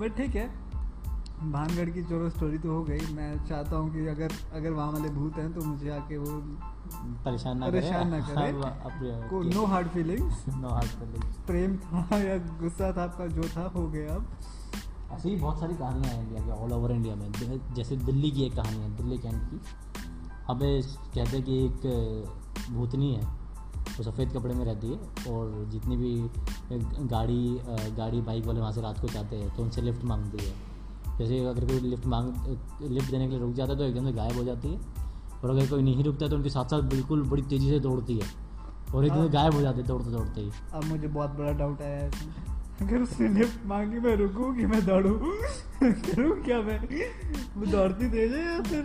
बट 0.00 0.16
ठीक 0.16 0.34
है। 0.36 0.46
भानगढ़ 1.42 1.90
की 1.90 2.02
चलो 2.02 2.28
स्टोरी 2.30 2.58
तो 2.58 2.70
हो 2.70 2.82
गई। 2.84 3.00
मैं 3.14 3.46
चाहता 3.46 3.76
हूँ 3.76 3.92
कि 3.94 4.06
अगर 4.06 4.32
अगर 4.54 4.70
वहाँ 4.70 4.92
वाले 4.92 5.08
भूत 5.08 5.36
हैं 5.38 5.52
तो 5.54 5.64
मुझे 5.64 5.90
आके 5.90 6.16
वो 6.18 6.40
परेशान 7.24 7.58
ना 7.58 7.66
परेशान 7.66 8.08
ना 8.10 8.20
करे। 8.20 8.50
हाँ, 8.52 9.28
को 9.30 9.42
no 9.50 9.64
hard 9.66 9.88
feelings 9.88 10.44
no 10.50 10.68
heart 10.68 10.98
feelings 11.00 11.36
प्रेम 11.46 11.76
था 11.78 12.18
या 12.18 12.36
गुस्सा 12.60 12.92
था 12.96 13.02
आपका 13.02 13.26
जो 13.26 13.48
था 13.56 13.70
हो 13.76 13.86
गया 13.88 14.14
अब। 14.14 14.26
ऐसी 15.10 15.28
ही 15.28 15.36
बहुत 15.36 15.60
सारी 15.60 15.74
कहानियाँ 15.74 16.14
हैं 16.14 16.22
इंडिया 16.22 16.44
के 16.44 16.62
ऑल 16.62 16.72
ओवर 16.72 16.92
इंडिया 16.92 17.14
में। 17.14 17.30
जैसे 17.74 17.96
दिल्ली 17.98 18.30
की 18.30 18.42
एक 18.42 18.54
कहानी 18.54 18.76
है 18.76 18.96
दिल्ली 18.96 19.18
कैंट 19.18 19.42
की। 19.42 19.60
हमें 20.46 20.82
कहते 20.82 21.36
हैं 21.36 21.42
कि 21.42 21.64
एक 21.64 22.70
भूतनी 22.70 23.12
है 23.14 23.22
वो 23.88 24.02
सफ़ेद 24.04 24.32
कपड़े 24.32 24.54
में 24.54 24.64
रहती 24.64 24.88
है 24.88 25.32
और 25.32 25.64
जितनी 25.70 25.96
भी 25.96 26.14
गाड़ी 27.06 27.60
गाड़ी 27.96 28.20
बाइक 28.20 28.46
वाले 28.46 28.60
वहाँ 28.60 28.72
से 28.72 28.80
रात 28.80 29.00
को 29.00 29.08
जाते 29.08 29.36
हैं 29.36 29.54
तो 29.56 29.62
उनसे 29.62 29.82
लिफ्ट 29.82 30.04
मांगती 30.04 30.44
है। 30.44 30.52
जैसे 31.18 31.38
अगर 31.46 31.64
कोई 31.66 31.80
लिफ्ट 31.80 32.06
मांग 32.06 32.32
लिफ्ट 32.82 33.10
देने 33.10 33.24
के 33.24 33.30
लिए 33.30 33.40
रुक 33.40 33.54
जाता 33.54 33.72
है 33.72 33.78
तो 33.78 33.84
एकदम 33.84 34.06
से 34.06 34.12
गायब 34.12 34.36
हो 34.36 34.44
जाती 34.44 34.68
है। 34.68 34.78
और 35.42 35.50
अगर 35.50 35.66
कोई 35.66 35.82
नहीं 35.82 36.04
रुकता 36.04 36.24
है 36.24 36.30
तो 36.30 36.36
उनके 36.36 36.50
साथ 36.50 36.64
साथ 36.64 36.82
बिल्कुल 36.90 37.22
बड़ी 37.28 37.42
तेज़ी 37.44 37.68
से 37.70 37.80
दौड़ती 37.80 38.18
है। 38.18 38.28
और 38.94 39.04
एकदम 39.04 39.22
से 39.22 39.28
गायब 39.28 39.54
हो 39.54 39.60
जाती 39.60 39.80
है 39.80 39.86
दौड़ते 39.86 40.10
दौड़ते 40.10 40.40
ही। 40.40 40.50
अब 40.74 40.84
मुझे 40.84 41.08
बहुत 41.08 41.30
बड़ा 41.30 41.52
डाउट 41.52 41.82
आया 41.82 41.96
है। 41.96 42.10
अगर 42.82 43.02
उसने 43.02 43.28
लिफ्ट 43.28 43.66
मांगी 43.66 43.98
मैं 43.98 44.16
रुकूं 44.16 44.54
कि 44.54 44.66
मैं 44.66 44.86
दौड़ूं। 44.86 45.18
करूँ 45.82 46.44
क्या 46.44 46.58
मैं? 46.58 46.78
वो 47.56 47.66
दौड़ती 47.66 48.10
तेज 48.10 48.32
है 48.32 48.44
या 48.44 48.60
फिर 48.60 48.82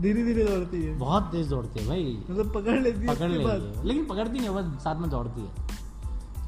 धीरे 0.00 0.24
धीरे 0.24 0.44
दौड़ती 0.44 0.82
है? 0.82 0.98
बहुत 0.98 1.22
तेज़ 1.22 1.50
दौड़ती 1.50 1.80
है 1.80 1.86
भाई। 1.88 2.24
मतलब 2.30 2.52
पकड़ 2.54 2.78
लेती 2.80 3.00
है 3.00 3.06
पकड़ 3.06 3.28
बाद। 3.28 3.76
है। 3.76 3.86
लेकिन 3.86 4.06
पकड़ती 4.06 4.32
नहीं 4.32 4.48
है 4.48 4.54
बस 4.54 4.82
साथ 4.82 5.00
में 5.00 5.10
दौड़ती 5.10 5.40
है। 5.40 5.80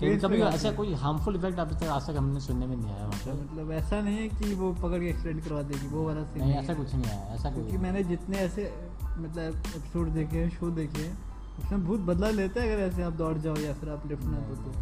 लेकिन 0.02 0.18
कभी 0.18 0.40
ऐसा 0.42 0.72
कोई 0.72 0.94
हार्मफुल 0.94 1.36
इफ़ेक्ट 1.36 1.58
अभी 1.58 1.74
तक 1.74 1.82
आज 1.82 2.06
तक 2.06 2.16
हमने 2.16 2.40
सुनने 2.40 2.66
में 2.66 2.76
नहीं 2.76 2.92
आया 2.92 3.06
अच्छा, 3.06 3.32
मतलब 3.32 3.72
ऐसा 3.72 4.00
नहीं 4.00 4.16
है 4.16 4.28
कि 4.28 4.54
वो 4.54 4.72
पकड़ 4.72 4.98
के 5.00 5.08
एक्सीडेंट 5.08 5.44
करवा 5.44 5.62
देगी 5.62 5.86
वो 5.86 6.06
वाला 6.06 6.24
सीन 6.24 6.42
नहीं 6.42 6.54
ऐसा 6.54 6.74
कुछ 6.74 6.94
नहीं 6.94 7.04
आया 7.04 7.34
ऐसा 7.34 7.50
क्योंकि 7.50 7.76
मैंने 7.76 8.04
जितने 8.04 8.36
ऐसे 8.36 8.74
मतलब 9.18 9.62
एपिसोड 9.76 10.08
देखे 10.08 10.38
हैं 10.38 10.50
शो 10.50 10.70
देखे 10.70 11.02
हैं 11.02 11.18
उसमें 11.64 11.84
बहुत 11.86 12.00
बदला 12.00 12.30
लेता 12.30 12.62
है 12.62 12.72
अगर 12.72 12.82
ऐसे 12.82 13.02
आप 13.02 13.12
दौड़ 13.12 13.38
जाओ 13.38 13.56
या 13.56 13.72
फिर 13.72 13.90
आप 13.90 14.06
लिफ्ट 14.06 14.24
ना 14.24 14.38
दो 14.38 14.54
तो। 14.54 14.72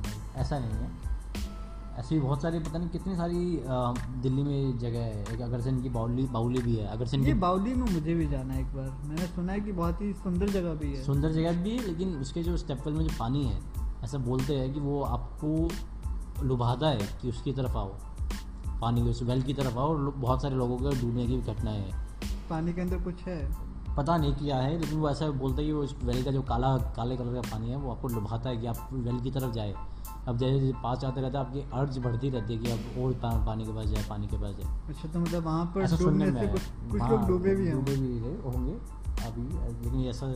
ऐसा 0.40 0.58
नहीं 0.58 0.70
है। 0.70 1.09
ऐसी 2.00 2.18
बहुत 2.20 2.42
सारी 2.42 2.58
पता 2.58 2.78
नहीं 2.78 2.88
कितनी 2.88 3.14
सारी 3.16 3.62
दिल्ली 4.22 4.42
में 4.42 4.78
जगह 4.78 5.00
है। 5.00 5.22
एक 5.34 5.40
अगरसेन 5.40 5.80
की 5.82 5.88
बाउली 5.88 6.22
बाउली 6.26 6.60
भी 6.62 6.76
है। 6.76 6.86
अगरसेन 6.86 7.24
की 7.24 7.32
बाउली 7.34 7.74
में 7.74 7.92
मुझे 7.92 8.14
भी 8.14 8.26
जाना 8.26 8.54
है 8.54 8.60
एक 8.60 8.66
बार। 8.66 8.90
मैंने 9.08 9.26
सुना 9.26 9.52
है 9.52 9.60
कि 9.60 9.72
बहुत 9.72 10.00
ही 10.02 10.12
सुंदर 10.12 10.48
जगह 10.48 10.74
भी 10.74 10.94
है। 10.94 11.02
सुंदर 11.04 11.32
जगह 11.32 11.62
भी 11.62 11.70
है 11.70 11.86
लेकिन 11.86 12.16
उसके 12.16 12.42
जो 12.42 12.56
स्टेपवेल 12.56 12.96
में 12.96 13.04
जो 13.04 13.14
पानी 13.18 13.44
है 13.44 13.60
ऐसा 14.04 14.18
बोलते 14.18 14.56
हैं 14.56 14.72
कि 14.74 14.80
वो 14.80 15.02
आपको 15.02 15.70
लुभाता 16.44 16.88
है 16.88 17.08
कि 17.22 17.28
उसकी 17.28 17.52
तरफ़ 17.52 17.76
आओ। 17.76 17.94
पानी 18.80 19.02
के 19.02 19.08
उस 19.08 19.22
वेल 19.22 19.42
की 19.42 19.54
तरफ़ 19.54 19.78
आओ 19.78 19.88
और 19.88 20.10
बहुत 20.16 20.42
सारे 20.42 20.54
लोगों 20.54 20.76
के 20.76 21.00
डूबने 21.00 21.26
की 21.26 21.40
घटनाएँ 21.40 21.78
हैं। 21.78 22.08
पानी 22.50 22.72
के 22.72 22.80
अंदर 22.80 23.02
कुछ 23.02 23.22
है? 23.22 23.69
पता 23.96 24.16
नहीं 24.16 24.34
किया 24.34 24.56
है 24.56 24.78
लेकिन 24.78 24.98
वो 24.98 25.10
ऐसा 25.10 25.30
बोलता 25.30 25.60
है 25.60 25.66
कि 25.66 25.72
वो 25.72 25.82
उस 25.82 25.96
वेल 26.04 26.24
का 26.24 26.30
जो 26.30 26.42
काला 26.42 26.76
काले 26.96 27.16
कलर 27.16 27.34
का 27.34 27.40
पानी 27.40 27.70
है 27.70 27.76
वो 27.76 27.90
आपको 27.90 28.08
लुभाता 28.08 28.50
है 28.50 28.56
कि 28.56 28.66
आप 28.66 28.88
वेल 28.92 29.20
की 29.20 29.30
तरफ़ 29.30 29.52
जाए। 29.52 29.74
अब 30.28 30.38
जैसे 30.38 30.58
जैसे 30.60 30.72
पास 30.82 31.04
आते 31.04 31.20
रहते 31.20 31.38
हैं 31.38 31.44
आपकी 31.46 31.60
अर्ज़ 31.72 32.00
बढ़ती 32.00 32.30
रहती 32.30 32.54
है 32.54 32.60
कि 32.60 32.70
आप 32.70 32.98
और 32.98 33.12
पानी 33.46 33.64
के 33.64 33.72
पास 33.72 33.86
जाए 33.86 34.04
पानी 34.08 34.26
के 34.26 34.36
पास 34.36 34.54
जाए। 34.56 34.72
अच्छा 34.88 35.08
तो 35.08 35.20
मतलब 35.20 35.44
वहाँ 35.44 35.64
पर 35.74 35.80
ऐसा 35.80 35.96
सुनने 35.96 36.30
में 36.30 36.48
कुछ 36.48 36.62
कुछ 36.92 37.00
हाँ, 37.02 37.10
लोग 37.10 37.26
डूबे 37.28 37.54
भी 37.54 37.70
डूबे 37.70 37.96
भी 37.96 38.18
है 38.18 38.34
होंगे 38.42 38.72
अभी 39.26 39.42
लेकिन 39.84 40.06
ऐसा 40.06 40.32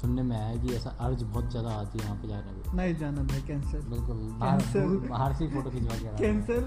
सुनने 0.00 0.22
में 0.22 0.36
आया 0.36 0.56
कि 0.56 0.74
ऐसा 0.74 0.90
अर्ज़ 1.00 1.24
बहुत 1.24 1.50
ज़्यादा 1.50 1.70
आती 1.70 1.98
है 1.98 2.04
वहाँ 2.04 2.16
पे 2.22 2.28
जाने 2.28 2.52
में। 2.52 2.74
नहीं 2.74 2.94
जाना 2.96 3.22
भाई 3.22 3.40
कैंसिल 3.40 3.80
बिल्कुल 3.80 4.16
बाहर 4.16 4.62
बाहर 5.08 5.32
से 5.32 5.48
फ़ोटो 5.48 5.70
खिंचवा 5.70 5.96
के। 5.96 6.16
कैंसिल 6.18 6.64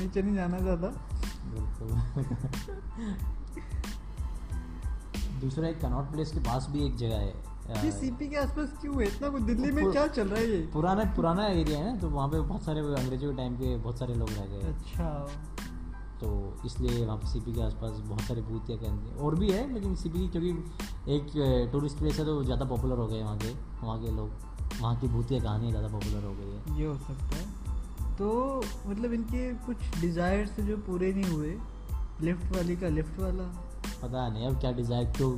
नीचे 0.00 0.22
नहीं 0.22 0.34
जाना 0.34 0.58
ज़्यादा। 0.58 0.88
बिल्कुल। 1.54 1.88
दूसरा 5.42 5.68
एक 5.68 5.80
कनॉट 5.80 6.10
प्लेस 6.12 6.32
के 6.32 6.40
पास 6.40 6.66
भी 6.70 6.84
एक 6.86 6.96
जगह 6.96 7.16
है। 7.18 7.84
ये 7.84 7.90
सीपी 7.92 8.28
के 8.28 8.36
आसपास 8.36 8.72
क्यों 8.80 8.94
है? 8.96 9.06
इतना 9.06 9.28
कुछ 9.28 9.42
दिल्ली 9.42 9.70
में 9.72 9.90
क्या 9.90 10.06
चल 10.08 10.28
रहा 10.28 10.40
है 10.40 10.50
ये? 10.50 10.60
पुराना 10.72 11.04
पुराना 11.16 11.46
एरिया 11.48 11.78
है 11.78 11.84
ना 11.86 12.00
तो 12.00 12.08
वहाँ 12.10 12.28
पे 12.28 12.40
बहुत 12.42 12.64
सारे 12.64 12.80
अंग्रेज़ों 12.80 13.30
के 13.30 13.36
टाइम 13.36 13.56
के 13.56 13.76
बहुत 13.78 13.98
सारे 13.98 14.14
लोग 14.14 14.30
रह 14.30 14.46
गए। 14.46 14.72
अच्छा। 14.72 15.08
तो 16.20 16.28
इसलिए 16.66 17.04
वहाँ 17.04 17.16
पे 17.18 17.26
सीपी 17.26 17.52
के 17.52 17.62
आसपास 17.62 17.92
बहुत 18.00 18.20
सारे 18.20 18.42
भूतिया 18.42 18.76
कहते 18.76 19.08
हैं 19.08 19.16
और 19.18 19.34
भी 19.34 19.50
है 19.50 19.72
लेकिन 19.74 19.94
सीपी 19.96 20.28
क्योंकि 20.28 21.14
एक 21.14 21.70
टूरिस्ट 21.72 21.98
प्लेस 21.98 22.18
है 22.18 22.24
तो 22.24 22.42
ज़्यादा 22.44 22.64
पॉपुलर 22.64 22.98
हो 22.98 23.06
गए 23.06 23.22
वहाँ 23.22 23.36
के 23.38 23.52
वहाँ 23.82 23.98
के 24.02 24.10
लोग। 24.16 24.30
वहाँ 24.80 24.94
की 25.00 25.08
भूतिया 25.08 25.40
कहानियाँ 25.40 25.70
ज़्यादा 25.70 25.88
पॉपुलर 25.88 26.24
हो 26.24 26.34
गई 26.34 26.50
है। 26.50 26.78
ये 26.80 26.86
हो 26.86 26.94
सकता 26.98 27.36
है। 27.36 28.16
तो 28.16 28.62
मतलब 28.86 29.12
इनके 29.12 29.52
कुछ 29.66 30.00
डिजायर्स 30.00 30.60
जो 30.60 30.76
पूरे 30.86 31.12
नहीं 31.12 31.30
हुए? 31.30 31.56
लिफ्ट 32.20 32.56
वाली 32.56 32.76
का 32.76 32.88
लिफ्ट 32.90 33.20
वाला? 33.20 33.44
पता 34.02 34.28
नहीं 34.28 34.46
अब 34.46 34.58
क्या 34.60 34.72
डिज़ायर 34.72 35.12
क्यों 35.16 35.30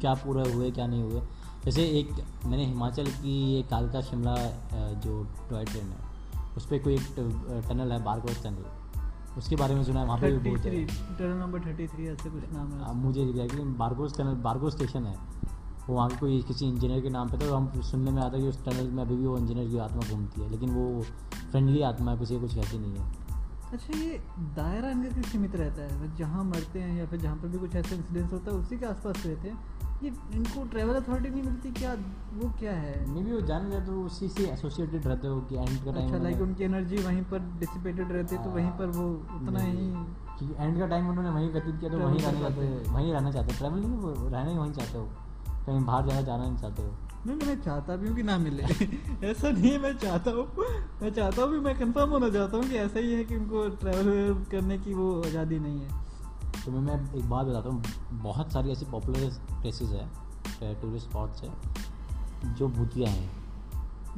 क्या 0.00 0.14
पूरा 0.24 0.42
हुए 0.44 0.70
क्या 0.70 0.86
नहीं 0.86 1.02
हुए। 1.02 1.20
जैसे 1.64 1.82
एक 1.98 2.10
मैंने 2.46 2.64
हिमाचल 2.66 3.06
की 3.16 3.34
एक 3.58 3.68
कालका 3.68 4.00
शिमला 4.02 4.34
जो 5.00 5.22
टॉय 5.50 5.64
ट्रेन 5.64 5.84
है 5.86 6.10
उस 6.56 6.66
पर 6.66 6.78
कोई 6.78 6.94
एक 6.94 7.64
टनल 7.68 7.92
है 7.92 8.02
बारकोस 8.04 8.42
टनल 8.42 8.64
उसके 9.38 9.56
बारे 9.56 9.74
में 9.74 9.84
सुना 9.84 10.00
है 10.00 10.06
वहाँ 10.06 10.18
पे 10.20 10.30
भी 10.30 10.50
बहुत 10.50 10.64
है। 10.66 10.84
टर्न 11.18 11.36
नंबर 11.36 11.60
थर्टी 11.60 11.86
थ्री 11.88 12.06
ऐसे 12.08 12.30
कुछ 12.30 12.42
नाम 12.52 12.72
है। 12.72 12.94
मुझे 12.96 13.22
exactly 13.22 13.62
Barog 13.78 14.16
tunnel 14.16 14.34
Barog 14.44 14.72
station 14.72 15.06
है। 15.06 15.14
वो 15.86 15.94
वहाँ 15.94 16.08
के 16.08 16.16
कोई 16.16 16.40
किसी 16.42 16.66
इंजीनियर 16.66 17.00
के 17.02 17.10
नाम 17.10 17.28
पे 17.28 17.38
था 17.38 17.46
तो 17.46 17.54
हम 17.54 17.80
सुनने 17.82 18.10
में 18.10 18.20
आता 18.22 18.36
है 18.36 18.42
कि 18.42 18.48
उस 18.48 18.64
टनल 18.64 18.90
में 18.90 19.02
अभी 19.02 19.16
भी 19.16 19.26
वो 19.26 19.38
इंजीनियर 19.38 19.68
की 19.68 19.78
आत्मा 19.78 20.02
घूमती 20.10 20.40
है 20.40 20.50
लेकिन 20.50 20.70
वो 20.70 21.02
फ्रेंडली 21.50 21.82
आत्मा 21.82 22.10
है 22.12 22.18
किसी 22.18 22.34
को 22.34 22.40
कुछ 22.40 22.54
कहती 22.54 22.78
नहीं 22.78 22.92
है। 22.92 23.21
अच्छा 23.72 23.98
ये 23.98 24.18
दायरा 24.56 24.88
इनका 24.90 25.08
क्यों 25.08 25.22
सीमित 25.22 25.54
रहता 25.56 25.82
है? 25.82 26.16
जहाँ 26.16 26.44
मरते 26.44 26.78
हैं 26.78 26.96
या 26.98 27.06
फिर 27.06 27.20
जहाँ 27.20 27.36
पर 27.36 27.48
भी 27.48 27.58
कुछ 27.58 27.76
ऐसा 27.76 27.94
इंसिडेंस 27.94 28.32
होता 28.32 28.50
है 28.50 28.56
उसी 28.58 28.78
के 28.78 28.86
आसपास 28.86 29.22
रहते 29.26 29.48
हैं? 29.48 29.58
ये 30.02 30.08
इनको 30.34 30.64
ट्रैवल 30.64 30.94
अथॉरिटी 30.94 31.30
नहीं 31.30 31.42
मिलती? 31.42 31.70
क्या 31.70 31.92
वो 32.34 32.50
क्या 32.58 32.72
है? 32.72 32.94
मे 33.10 33.22
भी 33.22 33.32
वो 33.32 33.40
जान 33.40 33.70
जाए 33.70 33.80
तो 33.80 34.00
उसी 34.02 34.28
से 34.28 34.46
एसोसिएटेड 34.46 35.06
रहते 35.06 35.28
हो 35.28 35.40
कि 35.40 35.56
एंड 35.56 35.84
का 35.84 35.92
टाइम 35.92 36.04
अच्छा 36.06 36.18
लाइक 36.18 36.40
उनकी 36.40 36.64
एनर्जी 36.64 36.96
वहीं 36.96 37.22
पर 37.22 37.38
डिसिपेटेड 37.60 38.12
रहती 38.12 38.36
है 38.36 38.44
तो 38.44 38.50
वहीं 38.50 38.70
पर 38.70 38.86
वो 38.86 39.08
उतना 39.40 39.60
ही 39.60 39.76
क्योंकि 40.38 40.54
एंड 40.64 40.78
का 40.78 40.86
टाइम 40.86 41.08
उन्होंने 41.08 41.30
वहीं 41.30 41.50
व्यतीत 41.50 41.80
किया 41.80 41.90
तो 41.90 41.98
वहीं 41.98 42.18
रहना 42.18 42.40
चाहते 42.40 42.90
वहीं 42.90 43.12
रहना 43.12 43.30
चाहते 43.30 43.56
ट्रैवल 43.58 43.80
नहीं 43.80 43.96
वो 43.96 44.12
रहना 44.28 44.50
ही 44.50 44.58
वहीं 44.58 44.72
चाहते 44.72 44.98
हो। 44.98 45.08
कहीं 45.66 45.84
बाहर 45.84 46.06
जाना 46.06 46.20
जाना 46.20 46.44
नहीं 46.44 46.56
चाहते 46.56 46.82
हो। 46.82 46.90
नहीं 47.26 47.36
मैं 47.36 47.62
चाहता 47.62 47.96
भी 47.96 48.08
हूँ 48.08 48.16
कि 48.16 48.22
ना 48.22 48.38
मिले। 48.38 48.62
ऐसा 49.26 49.50
नहीं 49.50 49.70
है 49.70 49.78
मैं 49.78 49.98
चाहता 49.98 50.30
हूँ। 50.30 50.52
मैं 51.02 51.10
चाहता 51.10 51.42
हूँ 51.42 51.50
भी 51.50 51.58
मैं 51.58 51.78
कंफर्म 51.78 52.10
होना 52.10 52.30
चाहता 52.30 52.56
हूँ 52.56 52.64
कि 52.64 52.74
ऐसा 52.74 52.98
ही 52.98 53.12
है 53.12 53.24
कि 53.24 53.36
उनको 53.36 53.68
ट्रैवल 53.68 54.44
करने 54.50 54.78
की 54.78 54.94
वो 54.94 55.22
आज़ादी 55.22 55.58
नहीं 55.58 55.80
है। 55.80 55.88
तो 56.64 56.72
मैं 56.72 56.80
मैं 56.80 57.14
एक 57.14 57.28
बात 57.30 57.46
बताता 57.46 57.68
हूँ। 57.68 57.82
बहुत 58.12 58.52
सारी 58.52 58.70
ऐसी 58.70 58.84
पॉपुलर 58.84 59.30
प्लेसेस 59.60 59.88
है 59.88 60.10
टूरिस्ट 60.82 61.08
स्पॉट्स 61.08 61.42
है 61.42 61.52
जो 62.54 62.68
भूतिया 62.68 63.10
हैं। 63.10 63.30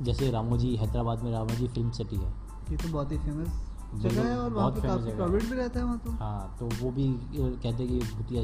जैसे 0.01 0.31
रामोजी 0.31 0.77
हैदराबाद 0.77 1.23
में 1.23 1.33
रामोजी 1.33 1.69
फ़िल्म 1.69 1.91
सिटी 1.91 2.17
है। 2.17 2.33
ये 2.71 2.77
तो 2.77 2.89
बहुत 2.89 3.13
ही 3.13 3.19
फ़ेमस 3.19 3.74
जगह 3.97 4.23
है 4.23 4.39
और 4.39 4.53
वहाँ 4.53 4.71
पे 4.71 4.81
काफ़ी 4.81 5.11
है। 5.11 5.17
क्राउडेड 5.17 5.43
भी 5.43 5.57
रहता 5.57 5.81
है 5.81 5.85
वहाँ 5.85 5.99
तो। 5.99 6.11
हाँ 6.15 6.57
तो 6.59 6.69
वो 6.75 6.91
भी 6.93 7.07
कहते 7.37 7.83
हैं 7.83 7.89
कि 7.89 8.15
भूतिया 8.15 8.43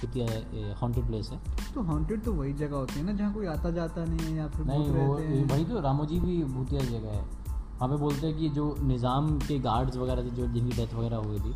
भूतिया 0.00 0.74
हॉन्टेड 0.76 1.06
प्लेस 1.06 1.30
है। 1.30 1.38
तो 1.74 1.82
हॉन्टेड 1.82 2.22
तो 2.24 2.32
वही 2.34 2.52
जगह 2.54 2.76
होती 2.76 2.98
है 2.98 3.04
ना 3.06 3.12
जहाँ 3.14 3.32
कोई 3.34 3.46
आता 3.48 3.70
जाता 3.72 4.04
नहीं 4.04 4.26
है 4.26 4.36
या 4.36 4.46
फिर 4.48 4.66
नहीं 4.66 4.90
वो 4.90 5.06
वही 5.54 5.64
तो 5.64 5.80
रामोजी 5.80 6.20
भी 6.20 6.42
भूतिया 6.46 6.80
जगह 6.82 7.10
है। 7.10 7.22
वहाँ 7.22 7.88
पे 7.88 7.96
बोलते 7.96 8.26
हैं 8.26 8.36
कि 8.38 8.48
जो 8.50 8.74
निज़ाम 8.82 9.38
के 9.40 9.58
गार्ड्स 9.60 9.96
वगैरह 9.96 10.24
थे 10.24 10.30
जो 10.32 10.46
जिनकी 10.48 10.76
डेथ 10.76 10.94
वगैरह 10.94 11.16
हुई 11.18 11.38
थी 11.40 11.54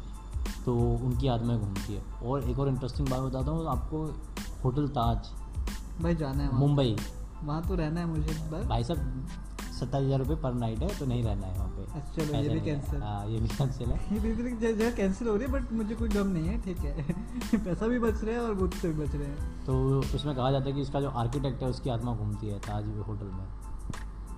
तो 0.64 0.74
उनकी 1.00 1.28
आत्माएँ 1.28 1.58
घूमती 1.58 1.94
है। 1.94 2.02
और 2.22 2.48
एक 2.50 2.58
और 2.58 2.68
इंटरेस्टिंग 2.68 3.08
बात 3.08 3.20
बताता 3.22 3.50
हूँ 3.50 3.66
आपको 3.68 4.04
होटल 4.64 4.88
ताज 4.90 5.30
भाई 6.02 6.14
जाना 6.16 6.42
है 6.42 6.58
मुंबई। 6.58 6.96
वहाँ 7.44 7.62
तो 7.62 7.74
रहना 7.74 8.00
है 8.00 8.06
मुझे 8.06 8.32
भाई 8.62 8.84
साहब 8.84 9.26
सत्ताईस 9.72 10.04
हज़ार 10.04 10.18
रुपये 10.18 10.36
पर 10.36 10.54
नाइट 10.54 10.82
है 10.82 10.98
तो 10.98 11.06
नहीं 11.06 11.22
रहना 11.24 11.46
है 11.46 11.58
वहाँ। 11.58 11.73
अच्छा, 11.94 12.24
चलो, 12.24 12.34
ये 12.34 12.48
भी 12.48 12.60
नहीं 12.60 12.70
है। 12.70 13.32
ये 13.32 13.40
भी 13.40 13.48
कैंसिल 13.48 13.88
है। 13.88 13.98
ये 14.12 14.20
बिल्कुल 14.20 14.72
जगह 14.72 14.90
कैंसिल 14.90 15.28
हो 15.28 15.36
रही 15.36 15.46
है 15.46 15.52
बट 15.52 15.72
मुझे 15.72 15.94
कोई 15.94 16.08
गम 16.08 16.26
नहीं 16.26 16.48
है 16.48 16.60
ठीक 16.62 16.78
है। 16.78 17.02
पैसा 17.64 17.86
भी 17.86 17.98
बच 17.98 18.24
रहा 18.24 18.34
है 18.34 18.40
और 18.40 18.54
भूत 18.54 18.74
भी 18.86 18.92
बच 18.92 19.14
रहे 19.14 19.26
हैं। 19.26 19.64
तो 19.66 20.00
उसमें 20.00 20.34
कहा 20.36 20.50
जाता 20.50 20.64
है 20.64 20.72
कि 20.72 20.80
इसका 20.80 21.00
जो 21.00 21.08
आर्किटेक्ट 21.08 21.62
है 21.62 21.68
उसकी 21.68 21.90
आत्मा 21.90 22.14
घूमती 22.14 22.46
है 22.46 22.58
ताज 22.58 22.88
होटल 23.08 23.26
में। 23.26 23.46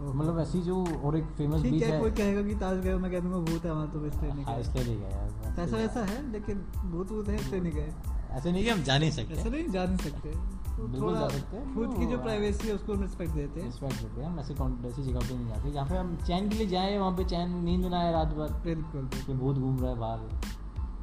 मतलब 0.03 0.39
ऐसी 0.41 0.61
जो 0.63 0.85
और 1.05 1.17
एक 1.17 1.25
फ़ेमस 1.25 1.61
बीच 1.61 1.83
है 1.83 2.01
कोई 2.01 2.11
कहेगा 2.11 2.43
कि 2.43 2.55
ताज 2.55 2.81
गए 2.81 2.95
मैं 2.95 3.11
कह 3.13 3.21
दूँगा 3.21 3.39
भूत 3.39 3.65
है 3.65 3.73
वहाँ 3.73 3.91
तो 3.91 4.07
इसलिए 4.07 4.33
नहीं 4.33 4.45
हाँ 4.45 4.55
गए 4.55 4.61
इसलिए 4.61 4.85
नहीं 4.85 4.99
गया 4.99 5.09
यार 5.09 5.55
पैसा 5.57 5.77
वैसा 5.77 6.01
है 6.05 6.33
लेकिन 6.33 6.59
भूत 6.85 7.13
वूत 7.13 7.29
है 7.29 7.37
इसलिए 7.37 7.61
नहीं 7.61 7.73
गए। 7.73 7.93
ऐसे 8.31 8.53
नहीं 8.53 8.65
कि 8.65 8.71
हम 8.71 8.83
जा 8.83 8.99
नहीं 8.99 9.09
ऐसा 9.11 9.23
सकते 9.23 9.51
नहीं 9.51 9.69
जा 9.69 9.85
नहीं 9.85 9.97
सकते। 9.97 10.56
बिल्कुल 10.83 11.19
जा 11.19 11.29
सकते 11.29 11.57
हैं, 11.57 11.75
खुद 11.75 11.97
की 11.99 12.07
जो 12.07 12.19
प्राइवेसी 12.19 12.69
है 12.69 12.75
उसको 12.75 12.95
हम 12.95 13.03
रिस्पेक्ट 13.03 13.33
देते 13.33 13.61
हैं। 13.61 13.67
रिस्पेक्ट 13.67 14.03
देते 14.03 14.21
हैं। 14.21 14.29
हम 14.29 14.41
ऐसे 14.41 14.55
ऐसी 14.89 15.03
जगह 15.03 15.21
पे 15.21 15.37
नहीं 15.37 15.49
जाते। 15.49 15.71
जहाँ 15.71 15.89
पे 15.89 15.97
हम 15.97 16.17
चैन 16.17 16.49
के 16.49 16.55
लिए 16.55 16.67
जाए 16.67 16.99
वहाँ 16.99 17.17
पे 17.17 17.25
चैन 17.25 17.65
नींद 17.65 17.87
ना 17.87 17.99
आए 17.99 18.13
रात 18.13 18.29
भर। 18.29 18.61
बिल्कुल 18.65 19.11
कि 19.27 19.35
भूत 19.35 19.57
घूम 19.57 19.79
रहा 19.79 19.91
है 19.91 19.99
बाहर। 19.99 20.19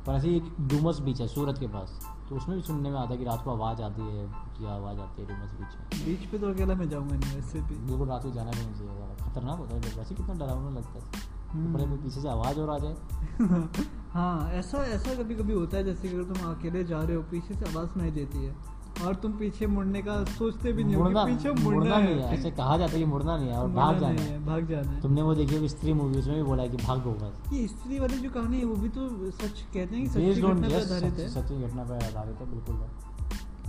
पर 0.08 0.14
ऐसे 0.14 0.30
एक 0.30 0.44
डूमस 0.62 1.00
बीच 1.00 1.22
है 1.22 1.28
सूरत 1.28 1.58
के 1.58 1.68
पास। 1.68 2.10
तो 2.30 2.36
उसमें 2.36 2.58
भी 2.58 2.64
सुनने 2.64 2.90
में 2.90 2.98
आता 2.98 3.10
है 3.10 3.18
कि 3.18 3.24
रात 3.24 3.44
को 3.44 3.52
आवाज़ 3.52 3.82
आती 3.82 4.02
है 4.02 4.28
की 4.28 4.66
आवाज़ 4.66 5.00
आती 5.00 5.22
है 5.22 5.28
डूमस 5.28 5.52
बीच 5.52 6.00
में। 6.00 6.06
बीच 6.06 6.30
पे 6.30 6.40
तो 6.40 6.54
अकेला 6.54 6.76
मैं 6.76 6.90
जाऊँगा 6.90 7.16
नहीं 7.16 7.36
वैसे 7.36 7.62
भी। 7.62 7.76
बिल्कुल 7.76 8.08
रात 8.08 8.24
को 8.24 8.32
जाना 8.32 8.52
भी 8.52 8.66
नहीं 8.66 8.76
चाहिए। 8.76 9.32
खतरनाक 9.32 9.58
होता 9.58 9.76
है। 9.76 9.82
वैसे 9.82 10.16
कितना 10.16 10.34
डरावना 10.34 10.70
लगता 10.70 10.92
है। 10.92 11.34
हम्म। 11.50 11.74
बड़े 11.74 11.86
पीछे 11.86 12.22
से 12.22 12.30
आवाज़ 12.30 12.60
और 12.60 12.70
आ 12.70 12.78
जाए। 12.78 12.96
हाँ 14.12 14.50
ऐसा 14.50 14.78
ऐसा 14.78 15.24
कभी 15.24 15.36
कभी 15.36 15.54
होता 15.54 15.78
है 15.78 15.84
जैसे 15.84 16.10
कि 16.10 16.16
अगर 16.16 16.34
तुम 16.34 16.52
अकेले 16.52 16.84
जा 16.84 17.00
रहे 17.00 17.16
हो 17.16 17.24
पीछे 17.24 17.54
से 17.54 17.66
आवाज़ 17.66 17.88
सुनाई 17.88 18.12
देती 18.12 18.38
है। 18.38 18.73
और 19.02 19.16
तुम 19.16 19.32
पीछे 19.32 19.68
मुड़ने 19.68 20.02
का 20.02 20.24
सोचते 20.24 20.72
भी 20.72 20.84
नहीं 20.84 20.96
मुड़ना 20.96 21.24
पीछे 21.26 21.52
मुड़ना 21.52 21.70
मुड़ना 21.70 21.98
नहीं 21.98 22.16
है 22.16 22.34
ऐसे 22.34 22.52
कहा 22.52 22.78
जाता 22.78 22.94
है 22.94 23.00
कि 23.00 23.06
मुड़ना 23.06 23.38
नहीं 23.38 23.50
है 23.50 23.58
और 23.58 23.70
भाग 23.70 24.00
जाना 24.00 24.22
है 24.22 24.28
है। 24.28 24.46
भाग 24.46 24.68
जाना 24.68 24.92
है। 24.92 25.02
तुमने 25.02 25.22
वो 25.22 25.34
देखी 25.36 25.70
स्त्री 25.70 25.94
मूवी 25.94 26.20
उसमें 26.20 26.36
भी 26.36 26.44
बोला 26.44 26.64
है 26.64 26.70
कि 26.70 26.78
भागो 26.78 27.12
बस। 27.12 27.54
ये 27.54 27.68
स्त्री 27.68 28.00
वाली 28.00 28.18
जो 28.18 28.30
कहानी 28.30 28.60
है 28.60 28.66
वो 28.66 28.76
भी 28.76 28.90
तो 28.90 29.32
सच 29.32 29.62
कहते 29.74 29.96
हैं 29.96 30.04
कि 30.04 30.10
सच्ची 30.10 30.42
घटना 30.42 30.68
पे 30.68 30.76
यस 30.76 30.92
आधारित 30.92 31.20
है। 31.20 31.30
सच्ची 31.30 31.62
घटना 31.64 31.84
पर 31.84 31.94
आधारित 31.94 32.42
है 32.42 32.52
बिल्कुल 32.52 32.88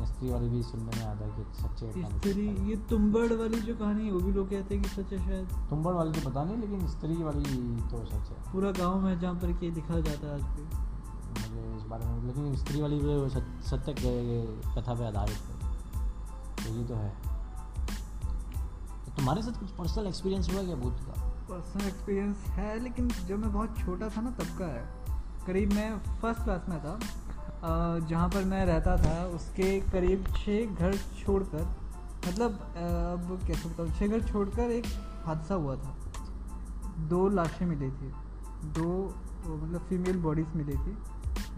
स्त्री 0.06 0.30
वाली 0.30 0.48
भी 0.48 0.62
सुनने 0.62 0.96
में 0.96 1.04
आता 1.06 1.24
है 1.24 1.30
कि 1.32 1.42
सच्ची 1.54 2.02
स्त्री 2.18 2.46
ये 2.70 2.76
तुम्बड़ 2.90 3.32
वाली 3.32 3.60
जो 3.60 3.74
कहानी 3.74 4.06
है 4.06 4.12
वो 4.12 4.20
भी 4.20 4.32
लोग 4.32 4.50
कहते 4.50 4.74
हैं 4.74 4.82
कि 4.84 4.90
सच 4.90 5.12
है 5.12 5.18
शायद। 5.18 5.68
तुम्बड़ 5.70 5.92
वाली 5.92 6.20
तो 6.20 6.30
पता 6.30 6.44
नहीं 6.44 6.56
लेकिन 6.56 6.86
स्त्री 6.88 7.22
वाली 7.22 7.44
तो 7.90 8.04
सच 8.04 8.30
है। 8.30 8.52
पूरा 8.52 8.70
गाँव 8.70 9.00
में 9.00 9.18
जहाँ 9.20 9.34
पर 9.34 9.52
कि 9.52 9.70
दिखाया 9.70 10.00
जाता 10.00 10.26
है 10.26 10.34
आज 10.34 10.42
भी। 10.42 10.93
मुझे 11.40 11.76
इस 11.76 11.82
बारे 11.82 12.06
में 12.06 12.22
लेकिन 12.26 12.56
स्त्री 12.56 12.80
वाली 12.80 13.00
सत्य 13.68 13.94
कथा 14.76 14.94
पे 14.94 15.06
आधारित 15.06 15.36
है। 15.36 15.54
तो 16.56 16.74
ये 16.74 16.84
तो 16.84 16.94
है। 16.94 17.10
तो 19.04 19.12
तुम्हारे 19.16 19.42
साथ 19.42 19.60
कुछ 19.60 19.70
पर्सनल 19.70 20.06
एक्सपीरियंस 20.06 20.52
हुआ 20.52 20.62
क्या 20.62 20.76
भूत 20.76 20.98
का? 21.00 21.12
पर्सनल 21.50 21.86
एक्सपीरियंस 21.86 22.36
है, 22.48 22.78
लेकिन 22.80 23.08
जब 23.08 23.38
मैं 23.38 23.52
बहुत 23.52 23.78
छोटा 23.78 24.08
था 24.08 24.20
ना, 24.20 24.30
तब 24.30 24.58
का 24.58 24.66
है। 24.66 24.84
करीब 25.46 25.72
मैं 25.72 25.98
फ़र्स्ट 26.20 26.42
क्लास 26.42 26.68
में 26.68 26.78
था। 26.80 26.98
जहाँ 28.00 28.28
पर 28.28 28.44
मैं 28.44 28.64
रहता 28.66 28.96
था, 28.96 29.24
उसके 29.26 29.80
करीब 29.80 30.26
छः 30.36 30.66
घर 30.66 30.96
छोड़कर 30.96 31.64
मतलब 32.28 32.52
अब 32.52 33.40
कैसे 33.46 33.68
बताऊँ? 33.68 33.90
छः 33.90 34.08
घर 34.08 34.22
छोड़कर 34.22 34.70
एक 34.70 34.86
हादसा 35.26 35.54
हुआ 35.54 35.76
था। 35.76 35.94
दो 37.08 37.28
लाशें 37.28 37.66
मिली 37.66 37.90
थी। 37.90 38.12
दो 38.70 38.86
मतलब 39.46 39.80
फीमेल 39.88 40.18
बॉडीज 40.18 40.46
मिली 40.56 40.72
थी। 40.74 40.96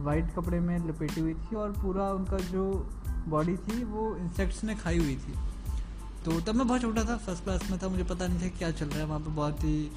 वाइट 0.01 0.35
कपड़े 0.37 0.61
में 0.61 0.89
लपेटी 0.89 1.21
हुई 1.21 1.35
थी 1.35 1.57
और 1.57 1.71
पूरा 1.73 2.13
उनका 2.13 2.37
जो 2.37 2.91
बॉडी 3.29 3.57
थी 3.57 3.85
वो 3.85 4.17
इंसेक्ट्स 4.17 4.65
ने 4.65 4.75
खाई 4.75 4.99
हुई 4.99 5.17
थी। 5.17 5.35
तो 6.25 6.41
तब 6.41 6.55
मैं 6.55 6.69
बहुत 6.69 6.81
छोटा 6.81 7.05
था 7.05 7.17
फ़र्स्ट 7.17 7.45
क्लास 7.45 7.71
में 7.71 7.81
था 7.83 7.89
मुझे 7.89 8.05
पता 8.05 8.27
नहीं 8.27 8.41
था 8.41 8.59
क्या 8.59 8.71
चल 8.71 8.87
रहा 8.87 8.99
है 8.99 9.05
वहाँ 9.05 9.21
पर 9.21 9.31
बहुत 9.31 9.65
ही 9.65 9.91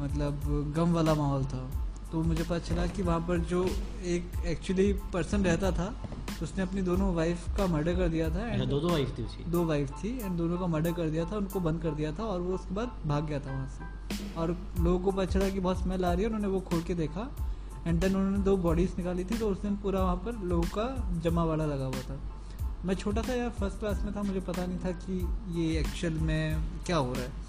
मतलब 0.00 0.40
गम 0.76 0.92
वाला 0.92 1.14
माहौल 1.14 1.44
था। 1.44 1.70
तो 2.12 2.22
मुझे 2.22 2.42
पता 2.42 2.58
चला 2.58 2.86
कि 2.86 3.02
वहाँ 3.02 3.20
पर 3.20 3.38
जो 3.38 3.64
एक 4.02 4.32
एक्चुअली 4.46 4.92
पर्सन 4.92 5.44
रहता 5.44 5.70
था 5.70 5.94
उसने 6.42 6.62
अपनी 6.62 6.82
दोनों 6.82 7.14
वाइफ 7.14 7.56
का 7.56 7.66
मर्डर 7.66 7.96
कर 7.96 8.08
दिया 8.08 8.28
था 8.30 8.58
and 8.58 8.66
दो 8.66 8.80
दो 8.80 8.88
वाइफ 8.88 9.18
थी 9.18 9.22
उसकी? 9.22 9.44
दो 9.44 9.64
वाइफ 9.64 9.90
थी 9.90 10.20
एंड 10.20 10.38
दोनों 10.38 10.58
का 10.58 10.66
मर्डर 10.66 10.92
कर 10.92 11.10
दिया 11.10 11.24
था 11.24 11.36
उनको 11.36 11.60
बंद 11.60 11.82
कर 11.82 11.90
दिया 11.90 12.12
था 12.12 12.22
और 12.22 12.40
वो 12.40 12.54
उसके 12.54 12.74
बाद 12.74 13.00
भाग 13.06 13.26
गया 13.26 13.40
था 13.40 13.52
वहाँ 13.52 13.68
से। 13.68 14.34
और 14.34 14.56
लोगों 14.80 14.98
को 14.98 15.10
पता 15.10 15.24
चला 15.24 15.48
कि 15.48 15.60
बहुत 15.60 15.82
स्मेल 15.82 16.04
आ 16.04 16.12
रही 16.12 16.20
है 16.20 16.26
उन्होंने 16.26 16.48
वो 16.48 16.60
खोल 16.60 16.82
के 16.82 16.94
देखा 16.94 17.36
एंड 17.86 18.00
देन 18.00 18.16
उन्होंने 18.16 18.38
दो 18.44 18.56
बॉडीज 18.58 18.94
निकाली 18.98 19.24
थी 19.24 19.38
तो 19.38 19.48
उस 19.48 19.60
दिन 19.62 19.76
पूरा 19.76 20.02
वहाँ 20.02 20.16
पर 20.16 20.42
लोगों 20.44 20.68
का 20.68 21.20
जमा 21.24 21.44
वाला 21.44 21.66
लगा 21.66 21.84
हुआ 21.84 22.02
था। 22.08 22.20
मैं 22.84 22.94
छोटा 22.94 23.22
था 23.22 23.34
यार 23.34 23.50
फ़र्स्ट 23.50 23.78
क्लास 23.78 24.02
में 24.04 24.14
था, 24.16 24.22
मुझे 24.22 24.40
पता 24.40 24.66
नहीं 24.66 24.78
था 24.78 24.90
कि 25.00 25.60
ये 25.60 25.78
एक्चुअल 25.78 26.14
में 26.20 26.62
क्या 26.86 26.96
हो 26.96 27.12
रहा 27.12 27.22
है। 27.22 27.48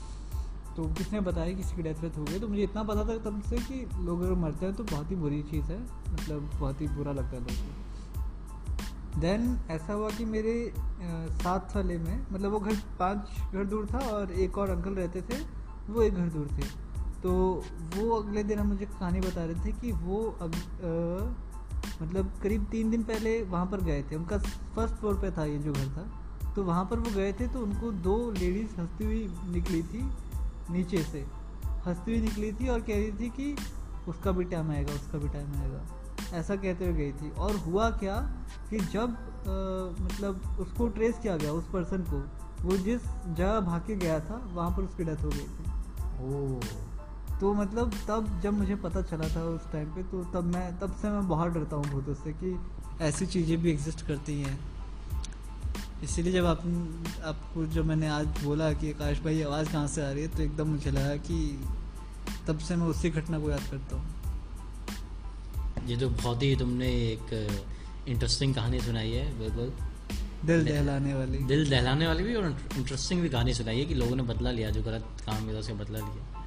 तो 0.75 0.83
किसने 0.97 1.19
बताया 1.21 1.53
किसी 1.53 1.75
की 1.75 1.83
डेथ 1.83 2.01
वेथ 2.01 2.17
हो 2.17 2.23
गई 2.23 2.39
तो 2.39 2.47
मुझे 2.47 2.63
इतना 2.63 2.83
पता 2.83 3.03
था 3.03 3.17
तब 3.19 3.41
से 3.41 3.57
कि 3.59 3.85
लोग 3.99 4.21
अगर 4.21 4.33
मरते 4.41 4.65
हैं 4.65 4.75
तो 4.75 4.83
बहुत 4.83 5.11
ही 5.11 5.15
बुरी 5.15 5.41
चीज़ 5.43 5.65
है 5.65 5.79
मतलब 6.13 6.49
बहुत 6.59 6.81
ही 6.81 6.87
बुरा 6.87 7.11
लगता 7.11 7.35
है 7.35 7.39
लोगों 7.39 7.55
को। 7.55 9.19
देन 9.19 9.57
ऐसा 9.71 9.93
हुआ 9.93 10.09
कि 10.09 10.25
मेरे 10.25 10.53
सात 11.39 11.75
वाले 11.75 11.97
में 11.97 12.25
मतलब 12.31 12.51
वो 12.51 12.59
घर, 12.59 12.75
पाँच 12.99 13.53
घर 13.53 13.65
दूर 13.65 13.87
था 13.93 13.99
और 14.09 14.31
एक 14.33 14.57
और 14.57 14.69
अंकल 14.69 14.93
रहते 14.93 15.21
थे, 15.21 15.43
वो 15.89 16.01
एक 16.01 16.13
घर 16.13 16.29
दूर 16.29 16.47
थे। 16.51 16.67
तो 17.23 17.63
वो 17.97 18.09
अगले 18.11 18.43
दिन 18.43 18.59
हम 18.59 18.67
मुझे 18.67 18.85
कहानी 18.85 19.19
बता 19.19 19.45
रहे 19.45 19.65
थे 19.65 19.71
कि 19.71 19.91
वो 19.91 20.37
अग, 20.41 20.53
अ, 20.53 21.33
मतलब 22.03 22.33
करीब 22.43 22.65
तीन 22.65 22.89
दिन 22.89 23.03
पहले 23.03 23.43
वहाँ 23.43 23.65
पर 23.65 23.81
गए 23.81 24.03
थे। 24.03 24.15
उनका 24.15 24.37
फ़र्स्ट 24.75 24.95
फ्लोर 24.95 25.15
पे 25.15 25.31
था 25.31 25.45
ये 25.45 25.57
जो 25.57 25.73
घर 25.73 25.87
था। 25.87 26.21
तो 26.53 26.63
वहाँ 26.63 26.85
पर 26.85 26.99
वो 26.99 27.15
गए 27.15 27.33
थे 27.33 27.47
तो 27.47 27.59
उनको 27.59 27.91
दो 27.91 28.31
लेडीज़ 28.31 28.81
हंसती 28.81 29.05
हुई 29.05 29.33
निकली 29.45 29.83
थी 29.83 30.09
नीचे 30.69 31.03
से। 31.03 31.25
हंसती 31.65 32.11
हुई 32.11 32.21
निकली 32.21 32.53
थी 32.53 32.67
और 32.67 32.79
कह 32.79 32.95
रही 32.95 33.11
थी 33.11 33.29
कि 33.29 33.55
उसका 34.07 34.31
भी 34.31 34.43
टाइम 34.43 34.71
आएगा 34.71 34.93
उसका 34.93 35.17
भी 35.17 35.29
टाइम 35.29 35.53
आएगा। 35.61 35.81
ऐसा 36.33 36.55
कहते 36.55 36.85
हुए 36.85 36.93
गई 36.93 37.11
थी। 37.11 37.31
और 37.31 37.55
हुआ 37.55 37.89
क्या 37.89 38.15
कि 38.69 38.79
जब 38.79 39.31
अ, 39.41 40.03
मतलब 40.03 40.57
उसको 40.59 40.87
ट्रेस 40.87 41.19
किया 41.19 41.37
गया 41.37 41.51
उस 41.51 41.65
पर्सन 41.73 41.97
को 41.97 42.23
वो 42.69 42.77
जिस 42.77 43.01
जगह 43.27 43.59
भाग 43.59 43.81
के 43.81 43.95
गया 43.95 44.19
था 44.19 44.49
वहाँ 44.53 44.71
पर 44.71 44.83
उसकी 44.83 45.03
डेथ 45.03 45.23
हो 45.23 45.29
गई 45.29 45.47
थी। 45.47 45.63
ओह। 46.25 46.90
तो 47.41 47.53
मतलब 47.53 47.93
तब 48.07 48.39
जब 48.43 48.53
मुझे 48.53 48.75
पता 48.81 49.01
चला 49.01 49.27
था 49.27 49.43
उस 49.45 49.61
टाइम 49.71 49.87
पे 49.93 50.01
तो 50.09 50.23
तब 50.33 50.43
मैं 50.53 50.65
तब 50.79 50.95
से 51.01 51.09
मैं 51.09 51.27
बहुत 51.27 51.53
डरता 51.53 51.75
हूँ 51.75 51.85
भूतों 51.85 52.13
से 52.13 52.33
कि 52.33 52.49
ऐसी 53.03 53.25
चीज़ें 53.25 53.57
भी 53.61 53.71
एग्जिस्ट 53.71 54.05
करती 54.07 54.33
हैं। 54.41 54.59
इसीलिए 56.03 56.33
जब 56.33 56.45
आप 56.45 56.61
आपको 57.25 57.65
जो 57.67 57.83
मैंने 57.83 58.07
आज 58.09 58.25
बोला 58.43 58.71
कि 58.73 58.91
आकाश 58.91 59.19
भाई 59.19 59.41
आवाज़ 59.41 59.71
कहाँ 59.71 59.87
से 59.87 60.01
आ 60.01 60.11
रही 60.11 60.23
है 60.23 60.27
तो 60.27 60.43
एकदम 60.43 60.67
मुझे 60.67 60.91
लगा 60.91 61.15
कि 61.27 61.37
तब 62.47 62.59
से 62.59 62.75
मैं 62.75 62.87
उसी 62.87 63.09
घटना 63.09 63.39
को 63.39 63.49
याद 63.49 63.63
करता 63.71 63.95
हूँ। 63.95 64.05
ये 65.87 65.97
तो 65.97 66.09
बहुत 66.11 66.43
ही 66.43 66.55
तुमने 66.55 66.87
एक 66.87 67.33
इंटरेस्टिंग 68.07 68.55
कहानी 68.55 68.79
सुनाई 68.81 69.11
है 69.11 69.25
बिल्कुल। 69.39 69.73
दिल 70.45 70.65
दहलाने 70.65 71.13
वाली। 71.13 71.37
दिल 71.45 71.69
दहलाने 71.69 72.07
वाली 72.07 72.23
भी 72.23 72.35
और 72.35 72.45
इंटरेस्टिंग 72.77 73.21
भी 73.21 73.29
कहानी 73.29 73.53
सुनाई 73.53 73.79
है 73.79 73.85
कि 73.85 73.95
लोगों 73.95 74.15
ने 74.15 74.23
बदला 74.25 74.51
लिया 74.51 74.69
जो 74.69 74.83
गलत 74.83 75.05
काम 75.25 75.45
किया 75.45 75.59
उसका 75.59 75.73
बदला 75.73 75.99
लिया। 75.99 76.40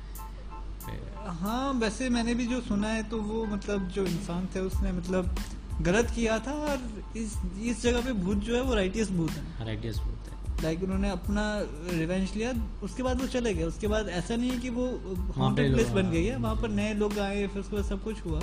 हाँ 1.26 1.72
वैसे 1.72 2.08
मैंने 2.08 2.34
भी 2.34 2.46
जो 2.46 2.60
सुना 2.60 2.88
है 2.88 3.02
तो 3.02 3.20
वो 3.20 3.44
मतलब 3.44 3.88
जो 3.88 4.06
इंसान 4.06 4.48
थे 4.56 4.60
उसने 4.60 4.92
मतलब 4.92 5.36
गलत 5.82 6.10
किया 6.10 6.38
था 6.38 6.52
और 6.52 7.02
इस 7.16 7.36
इस 7.62 7.82
जगह 7.82 8.00
पे 8.00 8.12
भूत 8.12 8.36
जो 8.36 8.56
है 8.56 8.62
वो 8.62 8.74
राइटियस 8.74 9.10
भूत 9.10 9.30
है। 9.30 9.66
राइटियस 9.66 9.98
बोलते 9.98 10.30
हैं। 10.30 10.62
लाइक 10.62 10.82
उन्होंने 10.82 11.10
अपना 11.10 11.60
रिवेंज 11.98 12.36
लिया 12.36 12.52
उसके 12.82 13.02
बाद 13.02 13.20
वो 13.20 13.26
चले 13.26 13.54
गए। 13.54 13.62
उसके 13.62 13.86
बाद 13.86 14.08
ऐसा 14.08 14.36
नहीं 14.36 14.50
है 14.50 14.58
कि 14.58 14.70
वो 14.70 14.86
पे 14.86 15.40
हॉन्टेड 15.40 15.74
प्लेस 15.74 15.88
बन 15.88 16.10
गई 16.10 16.24
है 16.24 16.36
वहाँ 16.36 16.56
पर 16.56 16.68
नए 16.68 16.94
लोग 16.94 17.18
आए 17.18 17.46
फिर 17.46 17.60
उसके 17.62 17.76
बाद 17.76 17.84
सब 17.84 18.04
कुछ 18.04 18.24
हुआ। 18.24 18.40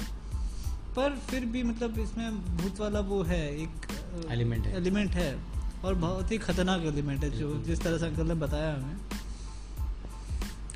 पर 0.95 1.17
फिर 1.29 1.45
भी 1.45 1.63
मतलब 1.63 1.99
इसमें 1.99 2.57
भूत 2.57 2.79
वाला 2.79 2.99
वो 2.99 3.23
है 3.23 3.61
एक 3.63 3.69
Element 4.31 4.67
है। 4.67 4.77
एलिमेंट 4.77 5.11
है 5.11 5.39
और 5.85 5.93
बहुत 5.93 6.31
ही 6.31 6.37
खतरनाक 6.37 6.81
एलिमेंट 6.81 7.23
है 7.23 7.29
जो 7.29 7.63
जिस 7.63 7.81
तरह 7.81 7.97
से 7.97 8.05
अंकल 8.05 8.27
ने 8.27 8.33
बताया 8.33 8.73
हमें। 8.73 8.95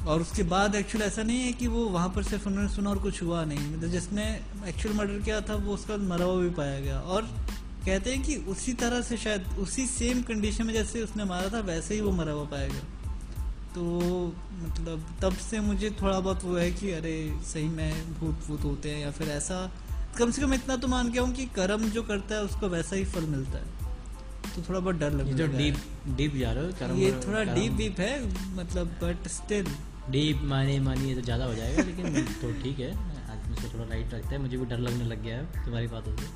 और 0.07 0.21
उसके 0.21 0.43
बाद 0.43 0.75
एक्चुअल 0.75 1.03
ऐसा 1.03 1.24
नहीं 1.24 1.39
है 1.39 1.51
कि 1.53 1.67
वो 1.67 1.85
वहाँ 1.89 2.09
पर 2.09 2.24
सिर्फ़ 2.24 2.47
उन्होंने 2.47 2.69
सुना 2.69 2.89
और 2.89 2.97
कुछ 3.00 3.21
हुआ 3.24 3.43
नहीं। 3.45 3.71
मतलब 3.71 3.89
जिसने 3.89 4.24
एक्चुअल 4.67 4.95
मर्डर 4.95 5.21
किया 5.21 5.39
था 5.41 5.55
वो 5.55 5.74
उसका 5.74 5.97
मरा 5.97 6.25
हुआ 6.25 6.41
भी 6.41 6.50
पाया 6.50 6.79
गया। 6.79 7.00
और 7.00 7.21
कहते 7.85 8.13
हैं 8.13 8.21
कि 8.24 8.35
उसी 8.51 8.74
तरह 8.74 9.01
से 9.01 9.17
शायद 9.17 9.47
उसी 9.59 9.85
सेम 9.88 10.21
कंडीशन 10.21 10.65
में 10.65 10.74
जैसे 10.74 11.01
उसने 11.03 11.24
मारा 11.24 11.50
था 11.50 11.59
वैसे 11.65 11.95
ही 11.95 12.01
वो 12.01 12.12
मरा 12.12 12.31
हुआ 12.31 12.45
पाया 12.45 12.67
गया। 12.67 12.83
तो 13.75 13.83
मतलब 14.62 15.05
तब 15.21 15.33
से 15.41 15.59
मुझे 15.59 15.89
थोड़ा 16.01 16.19
बहुत 16.19 16.43
वो 16.43 16.55
है 16.55 16.71
कि 16.71 16.91
अरे 16.91 17.15
सही 17.45 17.67
में 17.69 18.19
भूत 18.19 18.47
भूत 18.47 18.63
होते 18.63 18.89
हैं 18.89 19.01
या 19.01 19.12
फिर 19.12 19.29
ऐसा। 19.29 19.59
कम 20.17 20.31
से 20.31 20.41
कम 20.41 20.53
इतना 20.53 20.75
तो 20.75 20.88
मान 20.88 21.12
गया 21.12 21.21
हूँ 21.21 21.33
कि 21.33 21.45
कर्म 21.55 21.89
जो 21.89 22.03
करता 22.03 22.35
है 22.35 22.43
उसको 22.43 22.67
वैसा 22.67 22.95
ही 22.95 23.05
फल 23.05 23.25
मिलता 23.25 23.57
है। 23.57 23.83
तो 24.55 24.62
थोड़ा 24.62 24.79
बहुत 24.79 24.95
डर 24.95 25.12
ये 25.12 25.17
लगने 25.17 25.33
जो 25.33 25.45
है। 25.45 25.57
डीप 25.57 25.77
डीप 26.17 26.35
जा 26.35 26.51
रहे 26.51 26.63
हो 26.63 26.95
ये 26.95 27.12
थोड़ा 27.27 27.43
डीप 27.43 27.74
डीप 27.74 28.00
है 28.00 28.13
मतलब 28.55 28.88
बट 29.03 29.27
स्टिल 29.27 29.67
डीप 30.12 30.41
माने 30.43 30.79
मानी 30.79 31.07
ये 31.09 31.15
तो 31.15 31.21
ज़्यादा 31.21 31.45
हो 31.45 31.53
जाएगा 31.55 31.83
लेकिन 31.83 32.25
तो 32.41 32.51
ठीक 32.63 32.79
है। 32.79 32.91
आज 32.91 33.47
मुझसे 33.50 33.67
थोड़ा 33.67 33.85
लाइट 33.85 34.13
रखते 34.13 34.35
है 34.35 34.41
मुझे 34.41 34.57
भी 34.57 34.65
डर 34.65 34.79
लगने 34.79 35.05
लग 35.05 35.24
गया 35.24 35.38
है 35.38 35.63
तुम्हारी 35.65 35.88
बातों 35.88 36.15
से। 36.17 36.27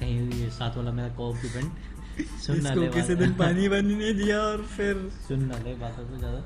कहीं 0.00 0.30
ये 0.32 0.50
साथ 0.50 0.76
वाला 0.76 0.92
मेरा 0.92 1.08
को 1.16 1.30
ऑक्यूपेंट 1.30 2.38
सुन 2.42 2.60
ना 2.62 2.74
ले 2.74 2.86
किसी 2.90 3.14
दिन 3.14 3.32
पानी 3.34 3.68
वानी 3.68 3.94
नहीं 3.94 4.14
दिया 4.14 4.40
और 4.42 4.62
फिर 4.76 5.08
सुन 5.28 5.44
ना 5.44 5.58
ले 5.58 5.74
बातों 5.76 6.06
से 6.06 6.18
ज़्यादा। 6.18 6.40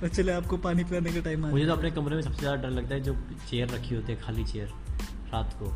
तो 0.00 0.08
चले 0.08 0.32
आपको 0.32 0.56
पानी 0.58 0.84
पिलाने 0.84 1.12
का 1.12 1.20
टाइम 1.20 1.46
मुझे 1.46 1.66
तो 1.66 1.72
अपने 1.72 1.90
कमरे 1.90 2.16
में 2.16 2.22
सबसे 2.22 2.38
ज़्यादा 2.38 2.62
डर 2.62 2.70
लगता 2.70 2.94
है 2.94 3.00
जो 3.00 3.16
चेयर 3.50 3.68
रखी 3.68 3.94
होती 3.94 4.12
है 4.12 4.20
खाली 4.20 4.44
चेयर 4.44 4.68
रात 5.32 5.56
को। 5.62 5.72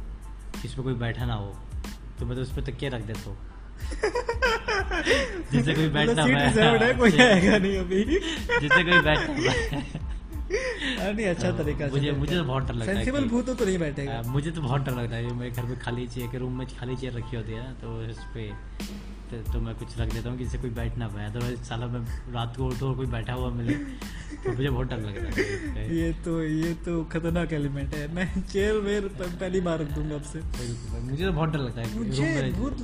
जिसमें 0.62 0.84
कोई 0.84 0.94
बैठा 0.96 1.26
ना 1.26 1.34
हो। 1.34 1.54
तो 2.18 2.26
मैं 2.26 2.36
तो 2.36 2.42
उस 2.42 2.52
पर 2.52 2.62
तकिया 2.62 2.90
रख 2.90 3.02
देता 3.02 3.30
हूँ। 3.30 3.36
जिससे 5.52 5.75
कोई 5.75 5.88
बैठ 5.88 6.09
मतलब 6.09 6.28
ना 6.28 6.35
पाए 6.35 6.87
है। 6.87 6.92
कोई 6.99 7.11
हाँ, 7.11 7.26
आएगा 7.26 7.59
नहीं 7.59 7.76
अभी। 7.78 8.04
जिससे 8.04 8.83
कोई 8.83 9.00
बैठ 9.00 9.18
ना 9.18 9.35
पाए 9.37 9.83
हाँ, 10.99 11.12
नहीं 11.12 11.26
अच्छा 11.26 11.50
तो 11.50 11.56
तरीका 11.62 11.87
मुझे 11.92 12.11
मुझे 12.12 12.35
तो 12.37 12.42
बहुत 12.45 12.66
डर 12.68 12.75
लगता 12.75 12.90
है 12.92 12.97
सेंसिबल 12.97 13.25
भूत 13.28 13.50
तो 13.59 13.64
नहीं 13.64 13.78
बैठेगा। 13.78 14.23
मुझे 14.26 14.50
तो 14.50 14.61
बहुत 14.62 14.85
डर 14.87 14.92
लगता 14.92 15.16
है। 15.16 15.33
मेरे 15.37 15.50
घर 15.50 15.62
में 15.62 15.78
खाली 15.80 16.06
चेयर 16.06 16.28
के 16.33 16.38
रूम 16.38 16.59
में 16.59 16.66
खाली 16.78 16.97
चेयर 16.97 17.12
रखी 17.12 17.37
होती 17.37 17.52
है 17.52 17.62
ना 17.64 17.73
तो 17.83 17.97
उस 18.11 18.21
पे 18.35 18.50
तो, 19.30 19.37
तो 19.52 19.61
मैं 19.61 19.75
कुछ 19.75 19.99
रख 19.99 20.12
देता 20.12 20.30
हूँ 20.30 20.38
कि 20.38 20.45
जिससे 20.45 20.59
कोई 20.59 20.71
बैठ 20.71 20.97
ना 20.99 21.09
पाए। 21.09 21.26
अदरवाइज़ 21.26 21.62
साला 21.62 21.87
मैं 21.87 22.00
रात 22.33 22.56
को 22.56 22.66
उठो 22.66 22.88
और 22.88 22.97
कोई 22.97 23.06
बैठा 23.06 23.33
हुआ 23.33 23.50
मिले 23.50 23.75
तो 23.75 24.52
मुझे 24.52 24.71
बहुत 24.71 24.88
डर 24.88 24.99
लगता 24.99 25.40
है। 25.78 25.97
ये 25.97 26.12
तो 26.25 26.42
ये 26.42 26.73
तो 26.85 27.02
खतरनाक 27.04 27.52
एलिमेंट 27.52 27.95
है। 27.95 28.06
मैं 28.14 28.26
चेयर 28.42 28.75
वेयर 28.80 29.09
पहली 29.21 29.61
बार 29.61 29.78
रख 29.78 29.90
दूँगा 29.90 30.14
आपसे। 30.14 30.40
मुझे 31.00 31.25
तो 31.25 31.33
बहुत 31.33 31.50
डर 31.50 31.59
लगता 31.59 31.80
है 31.80 31.99
मुझे 31.99 32.52
भूत 32.52 32.76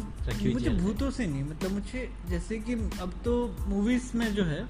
मुझे 0.45 0.71
भूतों 0.71 1.11
से 1.11 1.27
नहीं 1.27 1.45
मतलब 1.45 1.71
मुझे 1.71 2.09
जैसे 2.29 2.59
कि 2.59 2.75
अब 3.01 3.13
तो 3.25 3.35
मूवीज़ 3.69 4.17
में 4.17 4.33
जो 4.35 4.45
है 4.45 4.65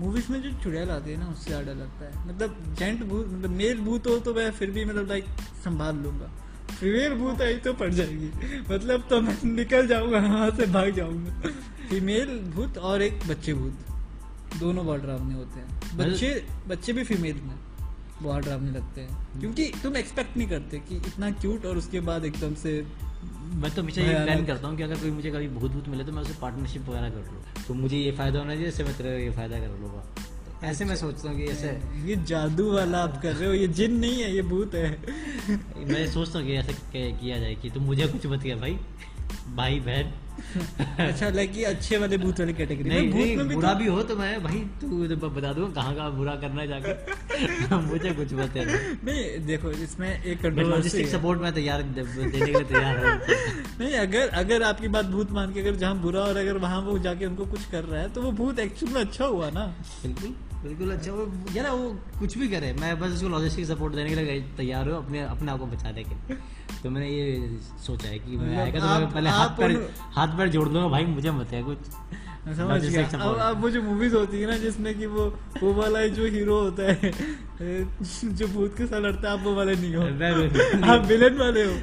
मूवीज़ 0.00 0.32
में 0.32 0.40
जो 0.42 0.50
चुड़ैल 0.62 0.90
आती 0.90 1.10
है 1.10 1.18
ना 1.18 1.26
उससे 1.26 1.50
ज़्यादा 1.50 1.72
लगता 1.72 2.04
है। 2.04 2.26
मतलब 2.28 2.74
जेंट 2.78 3.04
भूत 3.04 3.28
मतलब 3.28 3.50
मेल 3.50 3.78
भूत 3.80 4.06
हो 4.06 4.18
तो 4.18 4.34
मैं 4.34 4.50
फिर 4.50 4.70
भी 4.70 4.84
मतलब 4.84 5.08
लाइक 5.08 5.24
संभाल 5.64 5.96
लूँगा। 5.96 6.30
फीमेल 6.70 7.14
भूत 7.14 7.42
आई 7.42 7.54
तो 7.56 7.72
पड़ 7.74 7.92
जाएगी। 7.92 8.30
मतलब 8.70 9.06
तो 9.10 9.20
मैं 9.20 9.36
निकल 9.44 9.86
जाऊँगा 9.86 10.18
वहाँ 10.18 10.50
से 10.50 10.66
भाग 10.68 10.90
जाऊँगा। 10.90 11.50
फीमेल 11.90 12.38
भूत 12.54 12.78
और 12.80 13.02
एक 13.02 13.26
बच्चे 13.28 13.54
भूत। 13.54 14.58
दोनों 14.60 14.86
बहुत 14.86 15.02
डरावने 15.02 15.34
होते 15.34 15.60
हैं। 15.60 15.96
बच्चे 15.98 16.30
बच्चे 16.68 16.92
भी 16.92 17.04
फीमेल 17.04 17.40
में 17.42 17.56
बहुत 18.22 18.44
डरावने 18.44 18.70
लगते 18.70 19.00
हैं। 19.00 19.40
क्योंकि 19.40 19.72
तुम 19.82 19.96
एक्सपेक्ट 19.96 20.36
नहीं 20.36 20.48
करते 20.48 20.78
कि 20.78 20.96
इतना 20.96 21.30
क्यूट 21.32 21.66
और 21.66 21.76
उसके 21.76 22.00
बाद 22.00 22.24
एकदम 22.24 22.54
से 22.54 22.72
मैं 23.54 23.70
तो 23.74 23.82
हमेशा 23.82 24.02
ये 24.02 24.24
प्लान 24.24 24.44
करता 24.46 24.68
हूँ 24.68 24.76
कि 24.76 24.82
अगर 24.82 24.96
कोई 24.96 25.10
मुझे 25.10 25.30
कभी 25.30 25.48
भूत 25.48 25.70
भूत 25.72 25.88
मिले 25.88 26.04
तो 26.04 26.12
मैं 26.12 26.22
उसे 26.22 26.34
पार्टनरशिप 26.40 26.88
वगैरह 26.88 27.10
कर 27.10 27.32
लूँ। 27.32 27.64
तो 27.68 27.74
मुझे 27.74 27.96
ये 27.96 28.12
फ़ायदा 28.12 28.38
होना 28.38 28.54
चाहिए 28.54 28.68
इससे 28.68 28.84
मैं 28.84 28.96
तेरा 28.96 29.10
ये 29.10 29.30
फ़ायदा 29.30 29.58
कर 29.58 29.78
लूँगा। 29.80 30.04
ऐसे 30.64 30.84
मैं 30.84 30.96
सोचता 30.96 31.28
हूँ 31.28 31.36
कि 31.36 31.44
ऐसे 31.44 31.68
ये 32.04 32.16
जादू 32.26 32.70
वाला 32.72 32.98
आप 32.98 33.20
कर 33.22 33.32
रहे 33.34 33.48
हो 33.48 33.54
ये 33.54 33.66
जिन 33.78 33.98
नहीं 34.00 34.22
है 34.22 34.34
ये 34.34 34.42
भूत 34.42 34.74
है। 34.74 34.90
मैं 35.88 36.06
सोचता 36.12 36.38
हूँ 36.38 36.46
कि 36.46 36.54
ऐसे 36.56 36.72
किया 36.94 37.38
जाए 37.38 37.54
कि 37.62 37.70
तुम 37.70 37.82
मुझे 37.84 38.06
कुछ 38.08 38.26
मत 38.26 38.42
किया 38.42 38.56
भाई। 38.56 38.78
भाई 39.56 39.78
बहन। 39.80 40.12
अच्छा 41.00 41.28
लाइक 41.30 41.56
ये 41.56 41.64
अच्छे 41.64 41.98
वाले 41.98 42.16
भूत 42.18 42.40
वाली 42.40 42.52
कैटेगरी 42.54 42.88
नहीं 42.88 43.00
में 43.00 43.10
भूत 43.10 43.20
नहीं 43.20 43.36
में 43.36 43.48
भी 43.48 43.54
बुरा 43.54 43.72
तो- 43.72 43.78
भी 43.80 43.86
हो 43.86 44.02
तो 44.02 44.16
मैं 44.16 44.42
भाई 44.44 44.58
तू 44.80 45.06
तो 45.14 45.28
बता 45.30 45.52
दूँगा 45.52 45.72
कहाँ 45.74 45.94
कहाँ 45.96 46.10
बुरा 46.16 46.34
करना 46.36 46.60
है 46.62 46.66
जाकर 46.68 47.76
मुझे 47.86 48.10
कुछ 48.10 48.32
मत 48.32 48.50
कहना 48.54 48.72
नहीं 49.04 49.46
देखो 49.46 49.70
इसमें 49.86 50.08
एक 50.08 50.40
कंट्रोवर्सी 50.42 50.70
लॉजिस्टिक 50.70 51.08
सपोर्ट 51.08 51.40
में 51.40 51.52
तैयार 51.54 51.82
देने 51.82 52.30
के 52.30 52.44
लिए 52.44 52.62
तैयार 52.64 53.06
हूँ। 53.06 53.16
नहीं 53.80 53.94
अगर 53.98 54.28
अगर 54.42 54.62
आपकी 54.62 54.88
बात 54.98 55.06
भूत 55.14 55.30
मान 55.32 55.52
के 55.54 55.60
अगर 55.60 55.76
जहाँ 55.76 55.98
बुरा 56.02 56.20
और 56.22 56.36
अगर 56.36 56.58
वहाँ 56.66 56.80
वो 56.82 56.98
जाके 57.08 57.26
उनको 57.26 57.46
कुछ 57.46 57.64
कर 57.70 57.84
रहा 57.84 58.00
है 58.02 58.12
तो 58.12 58.22
वो 58.22 58.32
भूत 58.42 58.58
एक्चुअल 58.58 58.92
में 58.92 59.00
अच्छा 59.00 59.24
हुआ 59.24 59.50
ना। 59.50 59.66
बिल्कुल। 60.02 60.34
बिल्कुल 60.62 60.90
अच्छा 60.92 61.12
वो 61.12 61.24
यार 61.54 61.70
वो 61.70 61.88
कुछ 62.18 62.36
भी 62.38 62.48
करे 62.48 62.72
मैं 62.80 62.98
बस 63.00 63.12
उसको 63.14 63.28
लॉजिस्टिक 63.28 63.66
सपोर्ट 63.66 63.94
देने 63.94 64.08
के 64.10 64.14
लिए 64.16 64.40
तैयार 64.56 64.88
हूँ 64.88 64.96
अपने 64.96 65.20
अपने 65.24 65.50
आप 65.52 65.58
को 65.58 65.66
बचाने 65.66 66.04
के 66.04 66.14
लिए। 66.14 66.36
तो 66.82 66.90
मैंने 66.90 67.08
ये 67.08 67.58
सोचा 67.86 68.08
है 68.08 68.18
कि 68.18 68.36
मैं 68.36 68.46
मतलब 68.46 68.60
आएगा 68.60 68.80
तो 68.80 68.86
मैं 68.86 69.12
पहले 69.12 69.30
हाथ 69.30 69.56
पैर 69.58 69.70
हाथ 70.14 70.36
पैर 70.38 70.48
जोड़ 70.48 70.68
दूँगा 70.68 70.88
भाई 70.88 71.04
मुझे 71.06 71.30
मत 71.30 71.52
है 71.52 71.62
कुछ। 71.62 71.78
समझ 72.46 72.80
गया। 72.82 73.06
अब 73.06 73.36
अब 73.36 73.62
वो 73.62 73.70
जो 73.70 73.82
मूवीज़ 73.82 74.14
होती 74.14 74.40
है 74.40 74.46
ना 74.46 74.56
जिसमें 74.58 74.92
कि 74.98 75.06
वो 75.06 75.24
वो 75.62 75.72
वाला 75.74 76.06
जो 76.18 76.26
हीरो 76.26 76.60
होता 76.60 76.82
है 76.82 77.10
जो 78.32 78.46
भूत 78.48 78.76
के 78.78 78.86
साथ 78.86 79.00
लड़ता 79.00 79.28
है 79.28 79.38
आप 79.38 79.44
वो 79.44 79.54
वाले 79.54 79.74
नहीं 79.74 79.94
हो। 79.94 80.02
आप 80.92 81.06
विलन 81.06 81.38
वाले 81.38 81.64
हो। 81.64 81.74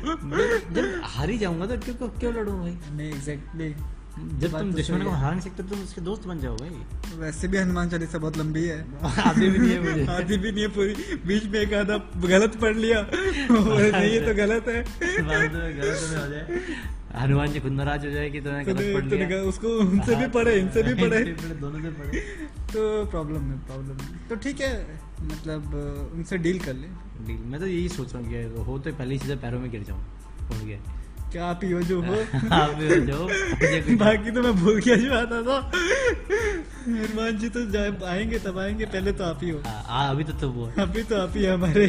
जब 0.73 1.01
हार 1.15 1.29
ही 1.29 1.37
जाऊँगा 1.37 1.65
तो 1.65 1.77
क्यों 1.85 2.09
क्यों 2.09 2.33
लड़ूं 2.33 2.59
भाई? 2.59 2.77
नहीं 2.91 3.09
एग्जैक्टली 3.09 3.73
जब 4.13 4.51
तुम 4.51 4.71
तो 4.71 4.77
दुश्मन 4.77 5.01
को। 5.03 5.09
हरा 5.09 5.29
नहीं 5.31 5.41
सकते 5.41 5.63
तुम 5.69 5.79
उसके 5.83 6.01
दोस्त 6.01 6.25
बन 6.27 6.39
जाओ 6.39 6.55
भाई 6.57 7.17
वैसे 7.19 7.47
भी 7.47 7.57
हनुमान 7.57 7.89
चालीसा 7.89 8.17
बहुत 8.17 8.37
लंबी 8.37 8.63
है। 8.63 8.79
आती 9.27 9.49
भी 9.49 9.57
नहीं 9.59 9.71
है 9.71 9.79
मुझे। 9.83 10.05
आती 10.15 10.37
भी 10.37 10.51
नहीं 10.51 10.63
है 10.63 10.67
पूरी। 10.69 10.93
बीच 11.27 11.45
में 11.53 11.59
एक 11.59 11.73
आधा 11.73 11.97
गलत 12.27 12.55
पढ़ 12.61 12.75
लिया। 12.75 13.01
नहीं 13.11 14.09
ये 14.11 14.19
तो 14.21 14.33
गलत 14.41 14.67
है। 14.67 14.81
गलत 14.83 15.55
हो 16.13 16.27
जाए। 16.33 16.59
हनुमान 17.15 17.51
जी 17.51 17.59
खुद 17.59 17.71
नाराज़ 17.71 18.05
हो 18.05 18.11
जाए 18.11 18.29
कि 18.29 18.39
तुमने 18.41 18.63
तो 18.63 18.73
गलत 18.73 18.93
पढ़ 18.95 19.09
तो 19.09 19.15
लिया। 19.15 19.41
उसको 19.49 19.67
उनसे 19.79 20.15
भी 20.15 20.27
पढ़े 20.37 20.55
इनसे 20.59 20.83
भी 20.83 20.93
पढ़े। 21.01 21.23
दोनों 21.63 21.81
से 21.81 21.89
पढ़े। 21.99 22.19
तो 22.73 23.05
प्रॉब्लम 23.05 23.51
है 23.51 23.57
प्रॉब्लम 23.67 23.97
तो 24.29 24.35
ठीक 24.45 24.61
है 24.61 24.73
मतलब 25.25 25.73
उनसे 26.13 26.37
डील 26.47 26.59
कर 26.59 26.73
ले। 26.73 26.87
डील 27.27 27.43
मैं 27.51 27.59
तो 27.59 27.67
यही 27.67 27.89
सोच 27.89 28.13
रहा 28.13 28.23
हूँ 28.23 28.31
कि 28.31 28.63
हो 28.63 28.77
तो 28.79 28.91
पहले 28.93 29.13
ही 29.13 29.19
सीधे 29.19 29.35
पैरों 29.45 29.59
में 29.59 29.69
गिर 29.71 29.83
जाऊँ 29.83 29.99
उड़ 30.51 30.63
गया 30.65 30.79
क्या 31.33 31.45
आप 31.45 31.59
ही 31.63 31.71
हो 31.71 31.81
जो 31.81 32.01
हो? 32.01 32.13
आप 32.53 32.69
हो 32.69 33.23
मुझे 33.23 33.81
कुछ- 33.81 33.99
बाकी 33.99 34.31
तो 34.31 34.41
मैं 34.41 34.53
भूल 34.53 34.79
गया 34.79 34.95
जो 34.95 35.13
आता 35.13 35.41
था। 35.41 35.71
हनुमान 36.87 37.37
जी 37.37 37.49
तो 37.49 37.65
जाए 37.65 37.97
आएँगे 38.05 38.39
तब 38.39 38.59
आएँगे 38.59 38.85
पहले 38.85 39.11
तो 39.11 39.23
आप 39.23 39.39
ही 39.43 39.49
हो। 39.49 39.59
हाँ, 39.59 39.83
हाँ, 39.87 40.09
अभी 40.09 40.23
तो 40.23 40.33
तुम 40.33 40.51
वो 40.51 40.71
अभी 40.79 41.03
तो 41.03 41.21
आप 41.21 41.33
ही 41.35 41.43
है 41.43 41.53
हमारे। 41.53 41.87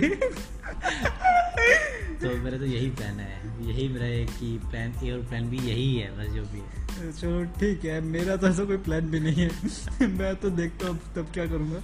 तो 2.22 2.37
मेरा 2.44 2.59
तो 2.59 2.64
यही 2.64 2.90
प्लान 2.90 3.20
है। 3.20 3.44
यही 3.68 3.88
मेरा 3.88 4.04
है 4.04 4.24
कि 4.24 4.61
प्लान 4.70 4.92
ए 5.04 5.11
और 5.11 5.18
प्लान 5.18 5.50
बी 5.50 5.57
यही 5.57 5.96
है 5.96 6.18
बस 6.18 6.35
जो 6.35 6.42
भी 6.42 6.59
है। 6.59 7.12
चलो 7.12 7.44
ठीक 7.44 7.85
है। 7.85 8.00
मेरा 8.00 8.37
तो 8.37 8.48
ऐसा 8.48 8.64
कोई 8.64 8.76
प्लान 8.76 9.00
भी 9.00 9.20
नहीं 9.20 9.48
है। 9.48 9.50
मैं 10.09 10.37
तो 10.37 10.50
देखता 10.50 10.87
हूँ 10.88 10.98
तब 11.16 11.26
क्या 11.35 11.46
करूँगा। 11.46 11.83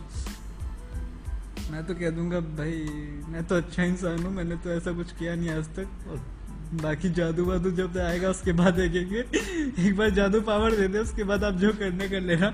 मैं 1.70 1.86
तो 1.86 1.94
कह 1.94 2.10
दूँगा 2.10 2.40
भाई 2.40 2.72
मैं 3.28 3.44
तो 3.44 3.56
अच्छा 3.56 3.82
इंसान 3.82 4.18
हूँ 4.18 4.32
मैंने 4.32 4.56
तो 4.56 4.70
ऐसा 4.70 4.92
कुछ 4.92 5.12
किया 5.12 5.34
नहीं 5.34 5.50
आज 5.50 5.64
तक। 5.64 5.88
और 6.10 6.39
बाकी 6.72 7.08
जादू 7.10 7.44
वादू 7.44 7.70
जब 7.72 7.96
आएगा 7.98 8.28
उसके 8.30 8.52
बाद 8.52 8.74
देखेंगे। 8.74 9.20
एक 9.86 9.96
बार 9.96 10.10
जादू 10.10 10.40
पावर 10.40 10.76
दे 10.76 10.86
दे 10.88 10.98
उसके 10.98 11.24
बाद 11.24 11.44
आप 11.44 11.54
जो 11.54 11.72
करने 11.72 12.08
कर 12.08 12.20
लेना। 12.20 12.48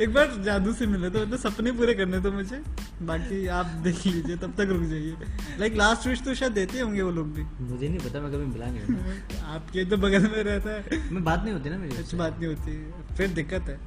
एक 0.00 0.12
बार 0.14 0.34
जादू 0.44 0.72
से 0.72 0.86
मिले 0.86 1.10
तो 1.10 1.20
मतलब 1.20 1.38
सपने 1.40 1.72
पूरे 1.72 1.94
करने 1.94 2.20
तो 2.20 2.32
मुझे। 2.32 2.60
बाकी 3.02 3.46
आप 3.56 3.66
देख 3.84 4.06
लीजिए 4.06 4.36
तब 4.36 4.54
तक 4.58 4.68
रुक 4.70 4.82
जाइए। 4.82 5.14
लाइक 5.58 5.76
लास्ट 5.76 6.06
विश 6.06 6.22
तो 6.22 6.34
शायद 6.34 6.52
देते 6.52 6.80
होंगे 6.80 7.02
वो 7.02 7.10
लोग 7.10 7.32
भी। 7.34 7.42
मुझे 7.42 7.88
नहीं 7.88 7.98
पता 8.00 8.20
मैं 8.20 8.32
कभी 8.32 8.46
मिला 8.46 8.66
नहीं 8.66 9.42
आपके 9.46 9.84
तो 9.84 9.96
बगल 9.96 10.28
में 10.28 10.42
रहता 10.42 10.70
है। 10.70 11.00
मैं 11.12 11.24
बात 11.24 11.42
नहीं 11.44 11.54
होती 11.54 11.70
ना 11.70 11.78
मेरी 11.78 11.96
अच्छी 11.96 12.16
बात 12.16 12.38
नहीं 12.40 12.54
होती। 12.54 13.14
फिर 13.16 13.28
दिक्कत 13.34 13.68
है। 13.68 13.78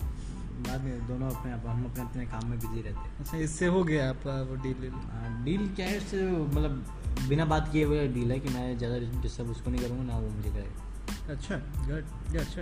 बाद 0.62 0.84
में 0.84 1.08
दोनों 1.08 1.30
अपने 1.30 1.52
आप 1.52 1.64
हम 1.68 1.84
अपने 1.86 2.04
अपने 2.04 2.26
काम 2.26 2.50
में 2.50 2.60
बिज़ी 2.60 2.82
रहते 2.82 3.00
हैं। 3.00 3.20
अच्छा 3.20 3.38
इससे 3.40 3.66
हो 3.68 3.84
गया 3.84 4.10
आपका 4.10 4.42
वो 4.42 4.56
डील 4.64 4.82
डील 4.82 4.92
हाँ, 4.92 5.44
डील 5.46 5.68
क्या 5.76 5.86
है 5.86 5.98
इससे? 5.98 6.26
मतलब 6.28 6.84
बिना 7.28 7.46
बात 7.46 7.72
किए 7.72 7.84
हुए 7.84 8.08
डील 8.08 8.32
है 8.32 8.40
कि 8.40 8.50
मैं 8.50 8.78
ज़्यादा 8.78 8.98
डिस्टर्ब 9.22 9.50
उसको 9.50 9.72
नहीं 9.72 9.82
करूँगा 9.82 10.04
ना 10.04 10.18
वो 10.18 10.30
मुझे 10.30 10.50
करेगा 10.50 11.34
अच्छा 11.34 11.56
गुड 11.88 12.36
ये 12.36 12.40
अच्छा 12.40 12.62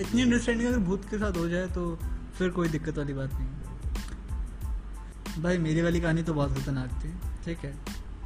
इतनी 0.00 0.22
अंडरस्टैंडिंग 0.22 0.68
अगर 0.68 0.78
भूत 0.78 1.04
के 1.10 1.18
साथ 1.18 1.36
हो 1.36 1.48
जाए 1.48 1.66
तो 1.68 1.82
फिर 2.38 2.50
कोई 2.50 2.68
दिक्कत 2.68 2.98
वाली 2.98 3.12
बात 3.12 3.30
नहीं। 3.34 3.48
भाई 5.42 5.58
मेरी 5.58 5.82
वाली 5.82 6.00
कहानी 6.00 6.22
तो 6.22 6.34
बहुत 6.34 6.58
खतरनाक 6.58 6.90
थी 7.04 7.12
ठीक 7.44 7.58
है? 7.58 7.74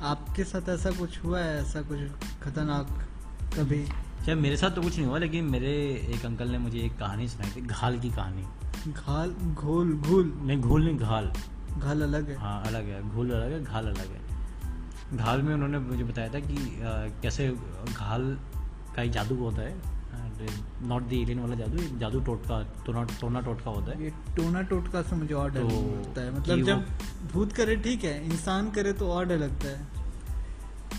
आपके 0.02 0.44
साथ 0.44 0.68
ऐसा 0.68 0.90
कुछ 0.90 1.18
हुआ 1.24 1.40
है? 1.40 1.60
ऐसा 1.62 1.82
कुछ 1.82 1.98
खतरनाक 2.42 2.88
कभी? 3.56 3.84
शायद 4.24 4.38
मेरे 4.38 4.56
साथ 4.56 4.70
तो 4.70 4.82
कुछ 4.82 4.96
नहीं 4.96 5.06
हुआ 5.06 5.18
लेकिन 5.18 5.44
मेरे 5.44 5.72
एक 6.14 6.24
अंकल 6.26 6.48
ने 6.48 6.58
मुझे 6.58 6.78
एक 6.78 6.98
कहानी 6.98 7.28
सुनाई 7.28 7.50
थी 7.56 7.60
घाल 7.62 7.98
की 8.00 8.10
कहानी। 8.10 8.42
घाल 8.92 9.30
घोल 9.54 9.92
घूल? 9.92 10.32
नहीं 10.42 10.60
घोल 10.60 10.84
नहीं 10.84 10.98
घाल। 10.98 11.32
घाल 11.78 12.02
अलग 12.02 12.28
है। 12.30 12.36
हाँ 12.36 12.62
अलग 12.66 12.88
है 12.88 13.02
घोल 13.08 13.30
अलग 13.30 13.52
है 13.52 13.64
घाल 13.64 13.86
अलग 13.86 14.12
है। 14.12 14.20
घाल 15.14 15.42
में 15.42 15.54
उन्होंने 15.54 15.78
मुझे 15.78 16.04
बताया 16.04 16.28
था 16.28 16.40
कि 16.40 16.54
अ, 16.54 17.20
कैसे 17.22 17.48
घाल 17.92 18.36
का 18.96 19.02
एक 19.02 19.10
जादू 19.10 19.36
होता 19.36 19.62
है। 19.62 19.96
नॉट 20.82 21.02
द 21.02 21.12
एलियन 21.12 21.38
वाला 21.40 21.54
जादू 21.54 21.98
जादू 21.98 22.20
टोटका 22.20 22.62
टोना 22.86 23.02
टोना 23.20 23.40
टोटका 23.40 23.70
होता 23.70 23.92
है। 23.92 24.04
ये 24.04 24.10
टोना 24.36 24.62
टोटका 24.62 25.02
से 25.02 25.16
मुझे 25.16 25.34
और 25.34 25.50
डर 25.50 25.60
तो 25.60 25.68
लगता 25.68 26.20
है। 26.20 26.34
मतलब 26.34 26.64
जब 26.64 26.84
भूत 27.32 27.52
करे 27.52 27.76
ठीक 27.76 28.04
है 28.04 28.24
इंसान 28.24 28.70
करे 28.70 28.92
तो 28.92 29.10
और 29.12 29.26
डर 29.26 29.38
लगता 29.38 29.68
है। 29.68 29.86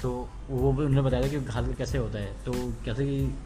तो 0.02 0.30
वो 0.50 0.72
भी 0.74 0.84
उन्होंने 0.84 1.02
बताया 1.02 1.24
था 1.24 1.28
कि 1.28 1.40
घाल 1.40 1.74
कैसे 1.74 1.98
होता 1.98 2.20
है। 2.20 2.34
तो 2.44 2.54
कैसे 2.86 3.06
कि 3.06 3.38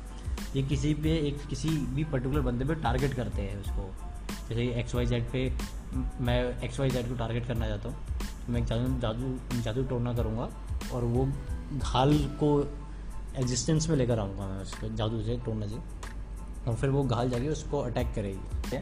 ये 0.55 0.63
किसी 0.63 0.93
पे 0.93 1.17
एक 1.27 1.45
किसी 1.47 1.69
भी 1.69 2.03
पर्टिकुलर 2.03 2.41
बंदे 2.41 2.65
पे 2.65 2.75
टारगेट 2.75 3.13
करते 3.13 3.41
हैं 3.41 3.61
उसको। 3.61 3.93
जैसे 4.49 4.67
एक्स 4.79 4.95
वाई 4.95 5.05
जेड 5.05 5.31
पे 5.31 5.51
मैं 6.21 6.61
एक्स 6.63 6.79
वाई 6.79 6.89
जेड 6.89 7.09
को 7.09 7.15
टारगेट 7.15 7.47
करना 7.47 7.67
चाहता 7.67 7.89
हूँ। 7.89 8.12
मैं 8.49 8.65
जादू 8.65 8.99
जादू 8.99 9.61
जादू 9.61 9.83
टोना 9.83 10.13
करूँगा 10.13 10.49
और 10.93 11.03
वो 11.03 11.25
घाल 11.73 12.17
को 12.17 12.71
एग्जिस्टेंस 13.35 13.89
में 13.89 13.97
लेकर 13.97 14.19
आऊँगा 14.19 14.47
मैं 14.47 14.61
उसको 14.61 14.89
जादू 14.89 15.21
से, 15.21 15.37
टोना 15.37 15.67
से। 15.67 15.77
और 16.69 16.75
फिर 16.75 16.89
वो 16.89 17.03
घाल 17.03 17.29
जाके 17.29 17.49
उसको 17.49 17.79
अटैक 17.79 18.13
करेगी 18.15 18.77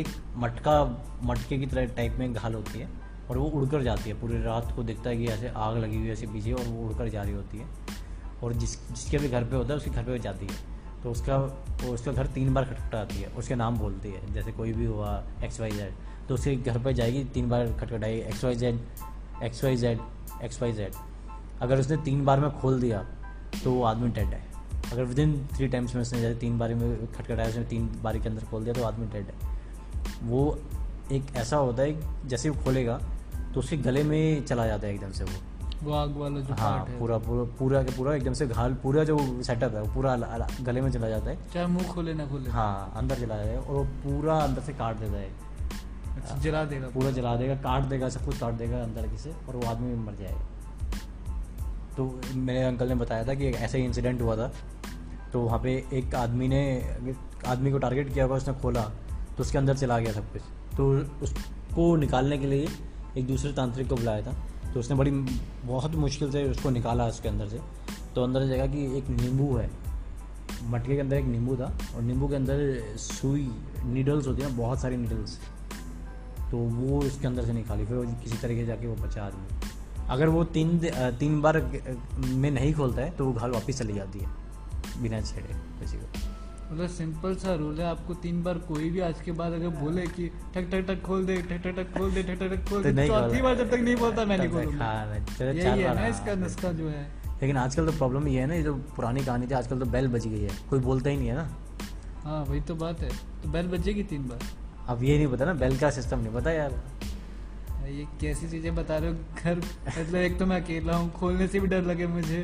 एक 0.00 0.08
मटका, 0.36 1.04
मटके 1.22 1.58
की 1.58 1.66
तरह 1.66 1.86
टाइप 1.86 2.12
में 2.12 2.32
घाल 2.32 2.54
होती 2.54 2.78
है 2.78 2.88
और 3.30 3.38
वो 3.38 3.46
उड़कर 3.46 3.82
जाती 3.82 4.10
है। 4.10 4.20
पूरी 4.20 4.42
रात 4.42 4.72
को 4.76 4.82
दिखता 4.82 5.10
है 5.10 5.16
कि 5.16 5.26
ऐसे 5.26 5.48
आग 5.48 5.76
लगी 5.78 5.96
हुई 5.96 6.06
है 6.06 6.12
ऐसे 6.12 6.26
पीछे 6.26 6.52
और 6.52 6.64
वो 6.64 6.88
उड़कर 6.88 7.08
जा 7.08 7.22
रही 7.22 7.32
होती 7.32 7.58
है। 7.58 7.66
और 8.44 8.52
जिस, 8.52 8.88
जिसके 8.88 9.18
भी 9.18 9.28
घर 9.28 9.44
पे 9.44 9.56
होता 9.56 9.68
है, 9.70 9.76
उसके 9.76 9.90
घर 9.90 10.02
पे 10.02 10.18
जाती 10.18 10.46
है। 10.46 10.74
तो 11.02 11.10
उसका 11.10 11.36
उसका 11.90 12.12
घर 12.12 12.26
तीन 12.26 12.54
बार 12.54 12.64
खटखटाती 12.64 13.16
है, 13.16 13.28
उसके 13.28 13.54
नाम 13.54 13.78
बोलती 13.78 14.08
है। 14.08 14.32
जैसे 14.32 14.52
कोई 14.52 14.72
भी 14.72 14.84
हुआ 14.84 15.24
एक्स 15.44 15.60
वाई 15.60 15.70
जेड 15.70 15.92
तो 16.28 16.34
उसके 16.34 16.56
घर 16.56 16.78
पर 16.78 16.92
जाएगी 16.92 17.24
तीन 17.24 17.48
बार 17.48 17.72
खटखटाएगी 17.72 18.20
X 18.20 18.44
Y 18.44 18.54
Z 18.54 18.80
X 19.42 19.64
Y 19.64 19.76
Z 19.76 19.98
X 20.42 20.62
Y 20.62 20.72
Z 20.72 20.92
अगर 21.62 21.78
उसने 21.78 21.96
तीन 21.96 22.24
बार 22.24 22.40
में 22.40 22.60
खोल 22.60 22.80
दिया 22.80 23.06
तो 23.64 23.72
वो 23.72 23.84
आदमी 23.84 24.08
डेड 24.08 24.26
है। 24.26 24.46
अगर 24.92 25.04
विद 25.04 25.18
इन 25.18 25.48
थ्री 25.52 25.68
टाइम्स 25.68 25.94
में 25.94 26.02
उसने 26.02 26.20
जैसे 26.20 26.40
तीन 26.40 26.58
बारी 26.58 26.74
में 26.74 27.12
खटखटाया 27.12 27.48
उसने 27.48 27.64
तीन 27.64 28.00
बारी 28.02 28.20
के 28.20 28.28
अंदर 28.28 28.44
खोल 28.44 28.62
दिया 28.62 28.74
तो 28.74 28.84
आदमी 28.84 29.06
डेड 29.06 29.26
है। 29.26 29.60
वो 30.22 30.58
एक 31.12 31.26
ऐसा 31.36 31.56
होता 31.56 31.82
है 31.82 32.28
जैसे 32.28 32.48
वो 32.48 32.64
खोलेगा 32.64 33.00
तो 33.54 33.60
उसके 33.60 33.76
गले 33.76 34.04
में 34.04 34.44
चला 34.44 34.66
जाता 34.66 34.86
है 34.86 34.94
एकदम 34.94 35.10
से 35.10 35.24
वो। 35.24 35.30
वो 35.82 35.92
आग 35.92 36.16
वाला 36.16 36.40
जो 36.40 36.54
हाँ 36.54 36.76
पार्ट 36.76 36.90
है। 36.90 36.98
पूरा 36.98 37.18
पूरा 37.18 37.44
पूरा 37.58 37.82
के 37.82 37.92
पूरा 37.92 38.14
एकदम 38.14 38.32
से 38.32 38.46
घाल 38.46 38.74
पूरा 38.74 39.04
जो 39.04 39.42
सेटअप 39.42 39.74
है 39.74 39.82
वो 39.82 39.94
पूरा 39.94 40.12
अल- 40.12 40.24
अल- 40.24 40.60
गले 40.60 40.80
में 40.80 40.90
चला 40.90 41.08
जाता 41.08 41.30
है। 41.30 41.38
चाहे 41.54 41.66
मुँह 41.66 41.86
खोले 41.86 42.14
ना 42.14 42.26
खोले। 42.26 42.50
हाँ 42.50 42.92
अंदर 42.96 43.14
चला 43.14 43.36
जाता 43.36 43.48
है 43.48 43.58
और 43.58 43.74
वो 43.74 43.84
पूरा 43.84 44.38
अंदर 44.38 44.62
से 44.62 44.72
काट 44.72 44.96
देता 44.96 45.16
है। 45.16 45.53
अच्छा, 46.16 46.36
जला 46.38 46.64
देगा 46.64 46.88
पूरा 46.88 47.10
जला 47.10 47.34
देगा 47.36 47.54
काट 47.62 47.84
देगा 47.84 48.08
सब 48.08 48.24
कुछ 48.24 48.38
काट 48.38 48.54
देगा 48.54 48.82
अंदर 48.82 49.06
की 49.08 49.18
से 49.18 49.30
और 49.48 49.56
वो 49.56 49.66
आदमी 49.70 49.94
मर 49.96 50.14
जाएगा। 50.14 50.46
तो 51.96 52.20
मेरे 52.36 52.62
अंकल 52.62 52.88
ने 52.88 52.94
बताया 52.94 53.26
था 53.26 53.34
कि 53.34 53.48
ऐसा 53.48 53.78
ही 53.78 53.84
इंसिडेंट 53.84 54.20
हुआ 54.22 54.36
था। 54.36 54.52
तो 55.32 55.40
वहाँ 55.40 55.58
पे 55.58 55.72
एक 55.92 56.14
आदमी 56.14 56.48
ने 56.48 56.62
आदमी 57.46 57.70
को 57.70 57.78
टारगेट 57.78 58.12
किया 58.14 58.24
हुआ 58.24 58.36
उसने 58.36 58.54
खोला 58.54 58.82
तो 59.36 59.40
उसके 59.40 59.58
अंदर 59.58 59.76
चला 59.76 59.98
गया 59.98 60.12
सब 60.12 60.32
कुछ। 60.32 60.42
तो 60.76 60.90
उसको 61.22 61.94
निकालने 61.96 62.38
के 62.38 62.46
लिए 62.46 62.68
एक 63.18 63.26
दूसरे 63.26 63.52
तांत्रिक 63.52 63.88
को 63.88 63.96
बुलाया 63.96 64.22
था। 64.22 64.32
तो 64.74 64.80
उसने 64.80 64.96
बड़ी 64.96 65.10
बहुत 65.10 65.94
मुश्किल 65.96 66.30
से 66.32 66.44
उसको 66.44 66.70
निकाला 66.70 67.06
उसके 67.06 67.28
अंदर 67.28 67.48
से। 67.48 67.60
तो 68.14 68.24
अंदर 68.24 68.46
जगह 68.46 68.66
कि 68.66 68.84
एक 68.98 69.08
नींबू 69.10 69.54
है। 69.56 69.70
मटके 70.64 70.94
के 70.94 71.00
अंदर 71.00 71.16
एक 71.16 71.24
नींबू 71.24 71.56
था 71.56 71.72
और 71.96 72.02
नींबू 72.02 72.28
के 72.28 72.36
अंदर 72.36 72.96
सुई 72.98 73.50
नीडल्स 73.84 74.26
होती 74.26 74.42
हैं 74.42 74.56
बहुत 74.56 74.80
सारी 74.80 74.96
नीडल्स 74.96 75.38
तो 76.54 76.58
वो 76.72 77.02
इसके 77.02 77.26
अंदर 77.26 77.44
से 77.44 77.52
निकाली 77.52 77.84
फिर 77.86 77.96
वो 77.96 78.02
किसी 78.22 78.36
तरीके 78.38 78.60
से 78.60 78.66
जाके 78.66 78.86
वो 78.86 78.94
बचा 78.96 79.22
आदमी 79.22 79.72
अगर 80.10 80.28
वो 80.28 80.44
तीन 80.54 80.78
तीन 81.20 81.40
बार 81.42 81.60
में 82.18 82.50
नहीं 82.50 82.72
खोलता 82.74 83.02
है 83.02 83.10
तो 83.10 83.24
वो 83.26 83.32
घाल 83.32 83.50
वापस 83.50 83.78
चली 83.78 83.94
जाती 83.94 84.18
है 84.18 85.02
बिना 85.02 85.20
छेड़े 85.22 85.54
किसी 85.80 85.96
को। 85.96 86.06
मतलब 86.64 86.88
सिंपल 86.88 87.34
सा 87.36 87.54
रूल 87.54 87.80
है 87.80 87.86
आपको 87.86 88.14
तीन 88.22 88.42
बार 88.42 88.58
कोई 88.68 88.90
भी 88.90 89.00
आज 89.00 89.20
के 89.20 89.32
बाद 89.40 89.52
अगर 89.52 89.68
बोले 89.78 90.06
कि 90.08 90.28
ठक 90.54 90.70
ठक 90.72 90.86
ठक 90.88 91.02
खोल 91.06 91.26
दे 91.26 91.36
ठक 91.42 91.62
ठक 91.64 91.76
ठक 91.76 91.92
खोल 91.98 92.12
दे 92.12 92.22
ठक 92.22 92.38
ठक 92.40 92.54
ठक 92.54 92.68
खोल 92.70 92.82
तो 92.82 92.88
दे 92.88 92.92
नहीं 92.92 93.08
चौथी 93.08 93.42
बार 93.42 93.56
जब 93.56 93.70
तक 93.70 93.80
नहीं 93.80 93.96
बोलता 93.96 94.24
मैं 94.24 94.38
नहीं 94.38 94.48
खोलूँगा 94.50 94.84
हाँ, 94.84 95.04
यही 95.42 95.82
है 95.82 95.94
ना 95.94 96.06
इसका 96.06 96.34
नुस्खा 96.34 96.72
जो 96.72 96.88
है। 96.88 97.02
लेकिन 97.40 97.56
आजकल 97.56 97.86
तो 97.86 97.92
प्रॉब्लम 97.92 98.28
ये 98.28 98.40
है 98.40 98.46
ना 98.46 98.54
ये 98.54 98.62
जो 98.62 98.74
पुरानी 98.96 99.24
कहानी 99.24 99.46
थी 99.46 99.54
आजकल 99.54 99.78
तो 99.78 99.86
बेल 99.96 100.08
बज 100.08 100.26
गई 100.26 100.42
है 100.42 100.50
कोई 100.70 100.78
बोलता 100.80 101.10
ही 101.10 101.16
नहीं 101.16 101.28
है 101.28 101.34
ना। 101.34 101.48
हाँ 102.24 102.42
वही 102.44 102.60
तो 102.60 102.74
बात 102.74 103.00
है। 103.00 103.10
तो 103.42 103.48
बेल 103.48 103.66
बजेगी 103.68 104.02
तीन 104.12 104.28
बार। 104.28 104.52
अब 104.88 105.02
ये 105.02 105.16
नहीं 105.16 105.26
पता 105.26 105.44
ना 105.44 105.52
बेल 105.54 105.78
का 105.78 105.90
सिस्टम 105.90 106.18
नहीं 106.18 106.32
पता 106.34 106.50
यार। 106.50 106.72
ये 107.86 108.04
कैसी 108.20 108.48
चीज़ें 108.50 108.74
बता 108.74 108.96
रहे 108.98 109.10
हो 109.10 109.16
घर 109.42 109.56
मतलब 109.56 110.14
एक 110.16 110.38
तो 110.38 110.46
मैं 110.46 110.60
अकेला 110.62 110.96
हूँ 110.96 111.10
खोलने 111.12 111.46
से 111.48 111.60
भी 111.60 111.66
डर 111.66 111.82
लगे 111.82 112.06
मुझे। 112.06 112.38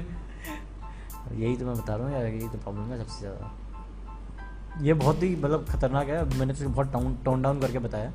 यही 1.33 1.57
तो 1.57 1.67
मैं 1.67 1.75
बता 1.77 1.95
रहा 1.95 2.07
हूँ 2.07 2.15
यार 2.15 2.27
यही 2.27 2.49
तो 2.49 2.59
प्रॉब्लम 2.59 2.91
है 2.93 2.99
सबसे 2.99 3.21
ज़्यादा। 3.21 3.51
ये 4.83 4.95
बहुत 4.95 5.23
ही 5.23 5.35
मतलब 5.37 5.67
खतरनाक 5.71 6.09
है 6.09 6.25
मैंने 6.39 6.55
तो 6.55 6.69
बहुत 6.69 6.93
टाउन 6.93 7.17
टोन 7.25 7.43
डाउन 7.43 7.61
करके 7.61 7.79
बताया। 7.79 8.13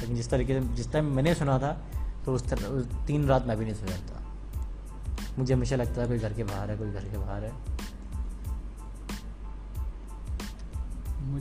लेकिन 0.00 0.16
जिस 0.16 0.30
तरीके 0.30 0.60
से 0.60 0.66
जिस 0.76 0.92
टाइम 0.92 1.12
मैंने 1.16 1.34
सुना 1.34 1.58
था 1.58 1.72
तो 2.24 2.34
उस 2.34 2.48
तरह 2.48 3.04
तीन 3.06 3.26
रात 3.28 3.46
मैं 3.46 3.56
भी 3.58 3.64
नहीं 3.64 3.74
सोया 3.74 3.96
था। 4.08 4.22
मुझे 5.38 5.54
हमेशा 5.54 5.76
लगता 5.76 6.02
था 6.02 6.06
कोई 6.06 6.18
घर 6.18 6.32
के 6.32 6.44
बाहर 6.44 6.70
है 6.70 6.76
कोई 6.76 6.90
घर 6.90 7.04
के 7.04 7.18
बाहर 7.18 7.44
है। 7.44 7.52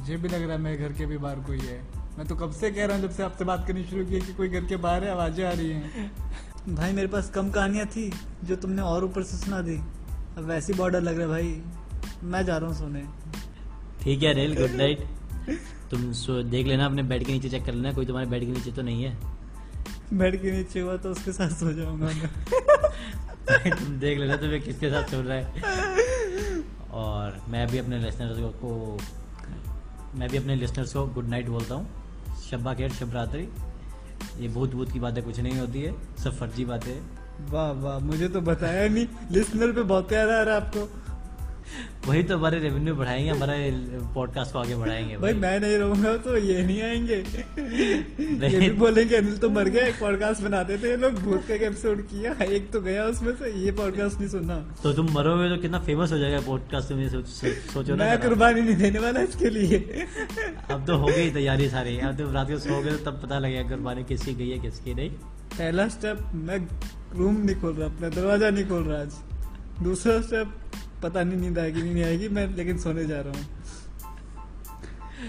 मुझे 0.04 0.16
भी 0.18 0.28
लग 0.28 0.42
रहा 0.42 0.52
है 0.52 0.58
मेरे 0.58 0.78
घर 0.78 0.94
के 0.94 1.06
भी 1.06 1.18
बाहर 1.18 1.40
कोई 1.40 1.58
है। 1.58 1.76
मैं 2.18 2.26
तो 2.28 2.36
कब 2.36 2.52
से 2.52 2.70
कह 2.72 2.86
रहा 2.86 2.96
हूँ 2.98 3.04
जब 3.04 3.12
से 3.12 3.24
आपसे 3.24 3.46
बात 3.46 3.64
करनी 3.68 3.84
शुरू 3.84 4.06
की 4.06 4.14
है 4.14 4.20
कि 4.20 4.34
कोई 4.34 4.48
घर 4.50 4.66
के 4.66 4.76
बाहर 4.76 5.04
है 5.04 5.12
आवाज़ें 5.12 5.46
आ 5.46 5.52
रही 5.52 5.70
हैं। 5.70 6.12
भाई 6.76 6.94
मेरे 6.94 7.08
पास 7.08 7.30
कम 7.30 7.52
कहानियाँ 7.52 7.86
थी 7.86 8.12
जो 8.44 8.56
तुमने 8.56 8.82
और 8.82 9.04
ऊपर 9.06 9.24
से 9.24 9.38
सुना 9.38 9.62
दी। 9.62 9.76
अब 10.38 10.44
वैसी 10.48 10.74
बॉर्डर 10.74 11.02
लग 11.02 11.20
रहा 11.20 11.26
है 11.26 11.30
भाई। 11.30 12.20
मैं 12.24 12.44
जा 12.46 12.58
रहा 12.58 12.70
हूँ 12.70 12.78
सोने। 12.78 13.04
ठीक 14.04 14.24
है 14.24 14.34
रेल 14.34 14.56
गुड 14.56 14.76
नाइट 14.76 15.08
तुम 15.92 16.12
सो 16.14 16.42
देख 16.44 16.68
लेना 16.68 16.86
अपने 16.86 17.04
बेड 17.04 17.26
के 17.26 17.34
नीचे 17.34 17.50
चेक 17.50 17.66
कर 17.66 17.74
लेना 17.74 17.94
कोई 17.94 18.06
तुम्हारे 18.06 18.30
बेड 18.30 18.46
के 18.46 18.52
नीचे 18.52 18.72
तो 18.72 18.82
नहीं 18.82 19.04
है। 19.04 19.18
बेड 20.14 20.42
के 20.42 20.52
नीचे 20.52 20.80
हुआ 20.80 20.98
तो 20.98 21.12
उसके 21.12 21.32
साथ 21.32 21.50
सो 21.50 21.74
जाऊँगा 21.74 22.06
मैं। 22.06 23.76
तुम 23.80 23.98
देख 24.00 24.20
लेना 24.20 24.36
तुम्हें 24.36 24.62
किसके 24.62 24.90
साथ 24.90 25.04
सो 25.04 25.22
रहा 25.22 25.38
है। 25.38 26.64
और 26.92 27.42
मैं 27.50 27.68
भी 27.68 27.78
अपने 27.78 28.00
लिसनर्स 28.00 28.40
को 28.62 28.74
मैं 30.16 30.30
भी 30.30 30.38
अपने 30.38 30.56
लिस्नर्स 30.56 30.94
को 30.94 31.06
गुड 31.06 31.28
नाइट 31.28 31.48
बोलता 31.48 31.76
हूँ। 31.76 31.88
शब्बा 32.52 32.74
खेर 32.74 32.92
शबरात्रि 32.92 33.48
ये 34.40 34.48
भूत 34.48 34.72
भूत 34.72 34.92
की 34.92 35.00
बातें 35.00 35.24
कुछ 35.24 35.40
नहीं 35.40 35.60
होती 35.60 35.82
है, 35.82 35.94
सब 36.16 36.38
फर्जी 36.38 36.66
बातें 36.66 37.02
वाह 37.52 37.72
वाह, 37.72 38.00
मुझे 38.00 38.28
तो 38.28 38.42
बताया 38.42 38.88
नहीं। 38.90 39.08
लिस्नर 39.32 39.72
पे 39.72 39.82
बहुत 39.84 40.08
प्यार 40.08 40.30
आ 40.30 40.42
रहा 40.42 40.56
है 40.56 40.62
आपको। 40.62 41.03
वही 42.08 42.24
तो 42.24 42.38
हमारे 42.38 42.60
रेवेन्यू 42.60 42.96
बढ़ाएँगे 42.96 43.30
हमारे 43.30 43.70
पॉडकास्ट 44.16 44.54
को 44.54 44.60
आगे 44.60 44.76
बढ़ाएँगे 44.76 45.18
भाई 45.18 45.34
भाई। 45.34 45.42
मैं 45.42 45.60
नहीं 45.60 45.78
रहूँगा 45.78 46.16
तो 46.18 46.38
ये 46.38 46.64
नहीं 46.64 46.82
आएँगे। 46.82 47.16
ये 48.48 48.60
भी 48.60 48.70
बोलेंगे 48.70 49.16
अनिल 49.16 49.38
तो 49.38 49.50
मर 49.50 49.70
गया 49.70 49.86
एक 49.86 50.00
पॉडकास्ट 50.00 50.42
बनाते 50.42 50.78
थे 50.78 50.90
ये 50.90 50.98
लोग 50.98 51.20
भूत 51.20 51.48
का 51.48 51.54
एपिसोड 51.56 52.02
किया 52.08 52.34
एक 52.46 52.72
तो 52.72 52.82
गया 52.82 53.06
उसमें 53.06 53.32
से 53.34 53.52
ये 53.60 53.72
पॉडकास्ट 53.72 54.20
नहीं 54.20 54.30
सुना 54.30 54.58
तो 54.84 54.94
तुम 54.94 55.12
मरोगे 55.12 55.50
तो 55.56 55.62
कितना 55.62 55.80
फ़ेमस 55.80 56.12
हो 56.12 56.18
जाएगा 56.18 56.40
पॉडकास्ट 56.42 56.90
तुम 56.90 57.08
सोच, 57.10 57.28
सो, 57.28 57.96
ना 57.96 58.06
मैं 58.06 58.22
कुर्बानी 58.22 58.62
नहीं 58.62 58.76
देने 58.76 59.00
वाला 59.00 59.22
इसके 59.22 59.50
लिए। 59.50 60.08
अब 60.72 60.86
तो 60.88 60.98
हो 60.98 61.08
गई 61.08 61.30
तैयारी 61.32 61.70
सारी 61.70 61.98
अब 62.00 62.18
तो 62.18 62.32
रात 62.32 62.50
को 62.52 62.60
सोओगे 62.60 62.92
तो 62.92 63.12
तब 63.12 63.22
पता 63.24 63.40
लगेगा 63.40 63.70
कुर्बानी 63.70 64.04
किसकी 64.04 64.34
गई 64.34 64.50
है 64.50 64.60
किसकी 64.60 64.94
नहीं। 64.94 65.10
पहला 65.58 65.88
स्टेप 65.88 66.20
मैं 66.34 66.58
रूम 67.18 67.36
नहीं 67.38 67.56
खोल 67.62 67.74
रहा 67.74 67.90
अपना 67.90 68.10
दरवाज़ा 68.10 68.50
नहीं 68.50 68.66
खोल 68.66 68.84
रहा 68.84 69.02
आज। 69.02 69.14
दूसरा 69.84 70.20
स्टेप 70.22 70.48
पता 71.04 71.24
नहीं 71.24 71.40
नींद 71.40 71.60
आएगी 71.60 71.82
नहीं 71.84 72.04
आएगी 72.04 72.28
मैं 72.30 72.48
लेकिन 72.56 72.78
सोने 72.78 73.06
जा 73.06 73.22
रहा 73.22 73.34
हूँ। 73.34 73.46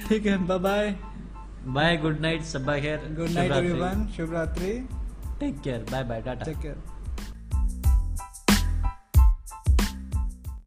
ठीक 0.09 0.27
है 0.27 0.37
bye 0.47 0.59
bye 0.59 0.95
bye 1.75 1.97
good 1.97 2.21
night 2.21 2.43
सब 2.45 2.71
खैर 2.81 3.15
गुड 3.19 3.31
नाइट 3.31 3.53
एवरीवन 3.53 4.07
शुभ 4.17 4.33
रात्रि। 4.33 4.73
Take 5.41 5.61
care 5.61 5.87
bye 5.93 6.05
bye 6.05 6.23
tata. 6.23 6.45
Take 6.45 6.59
care 6.59 6.77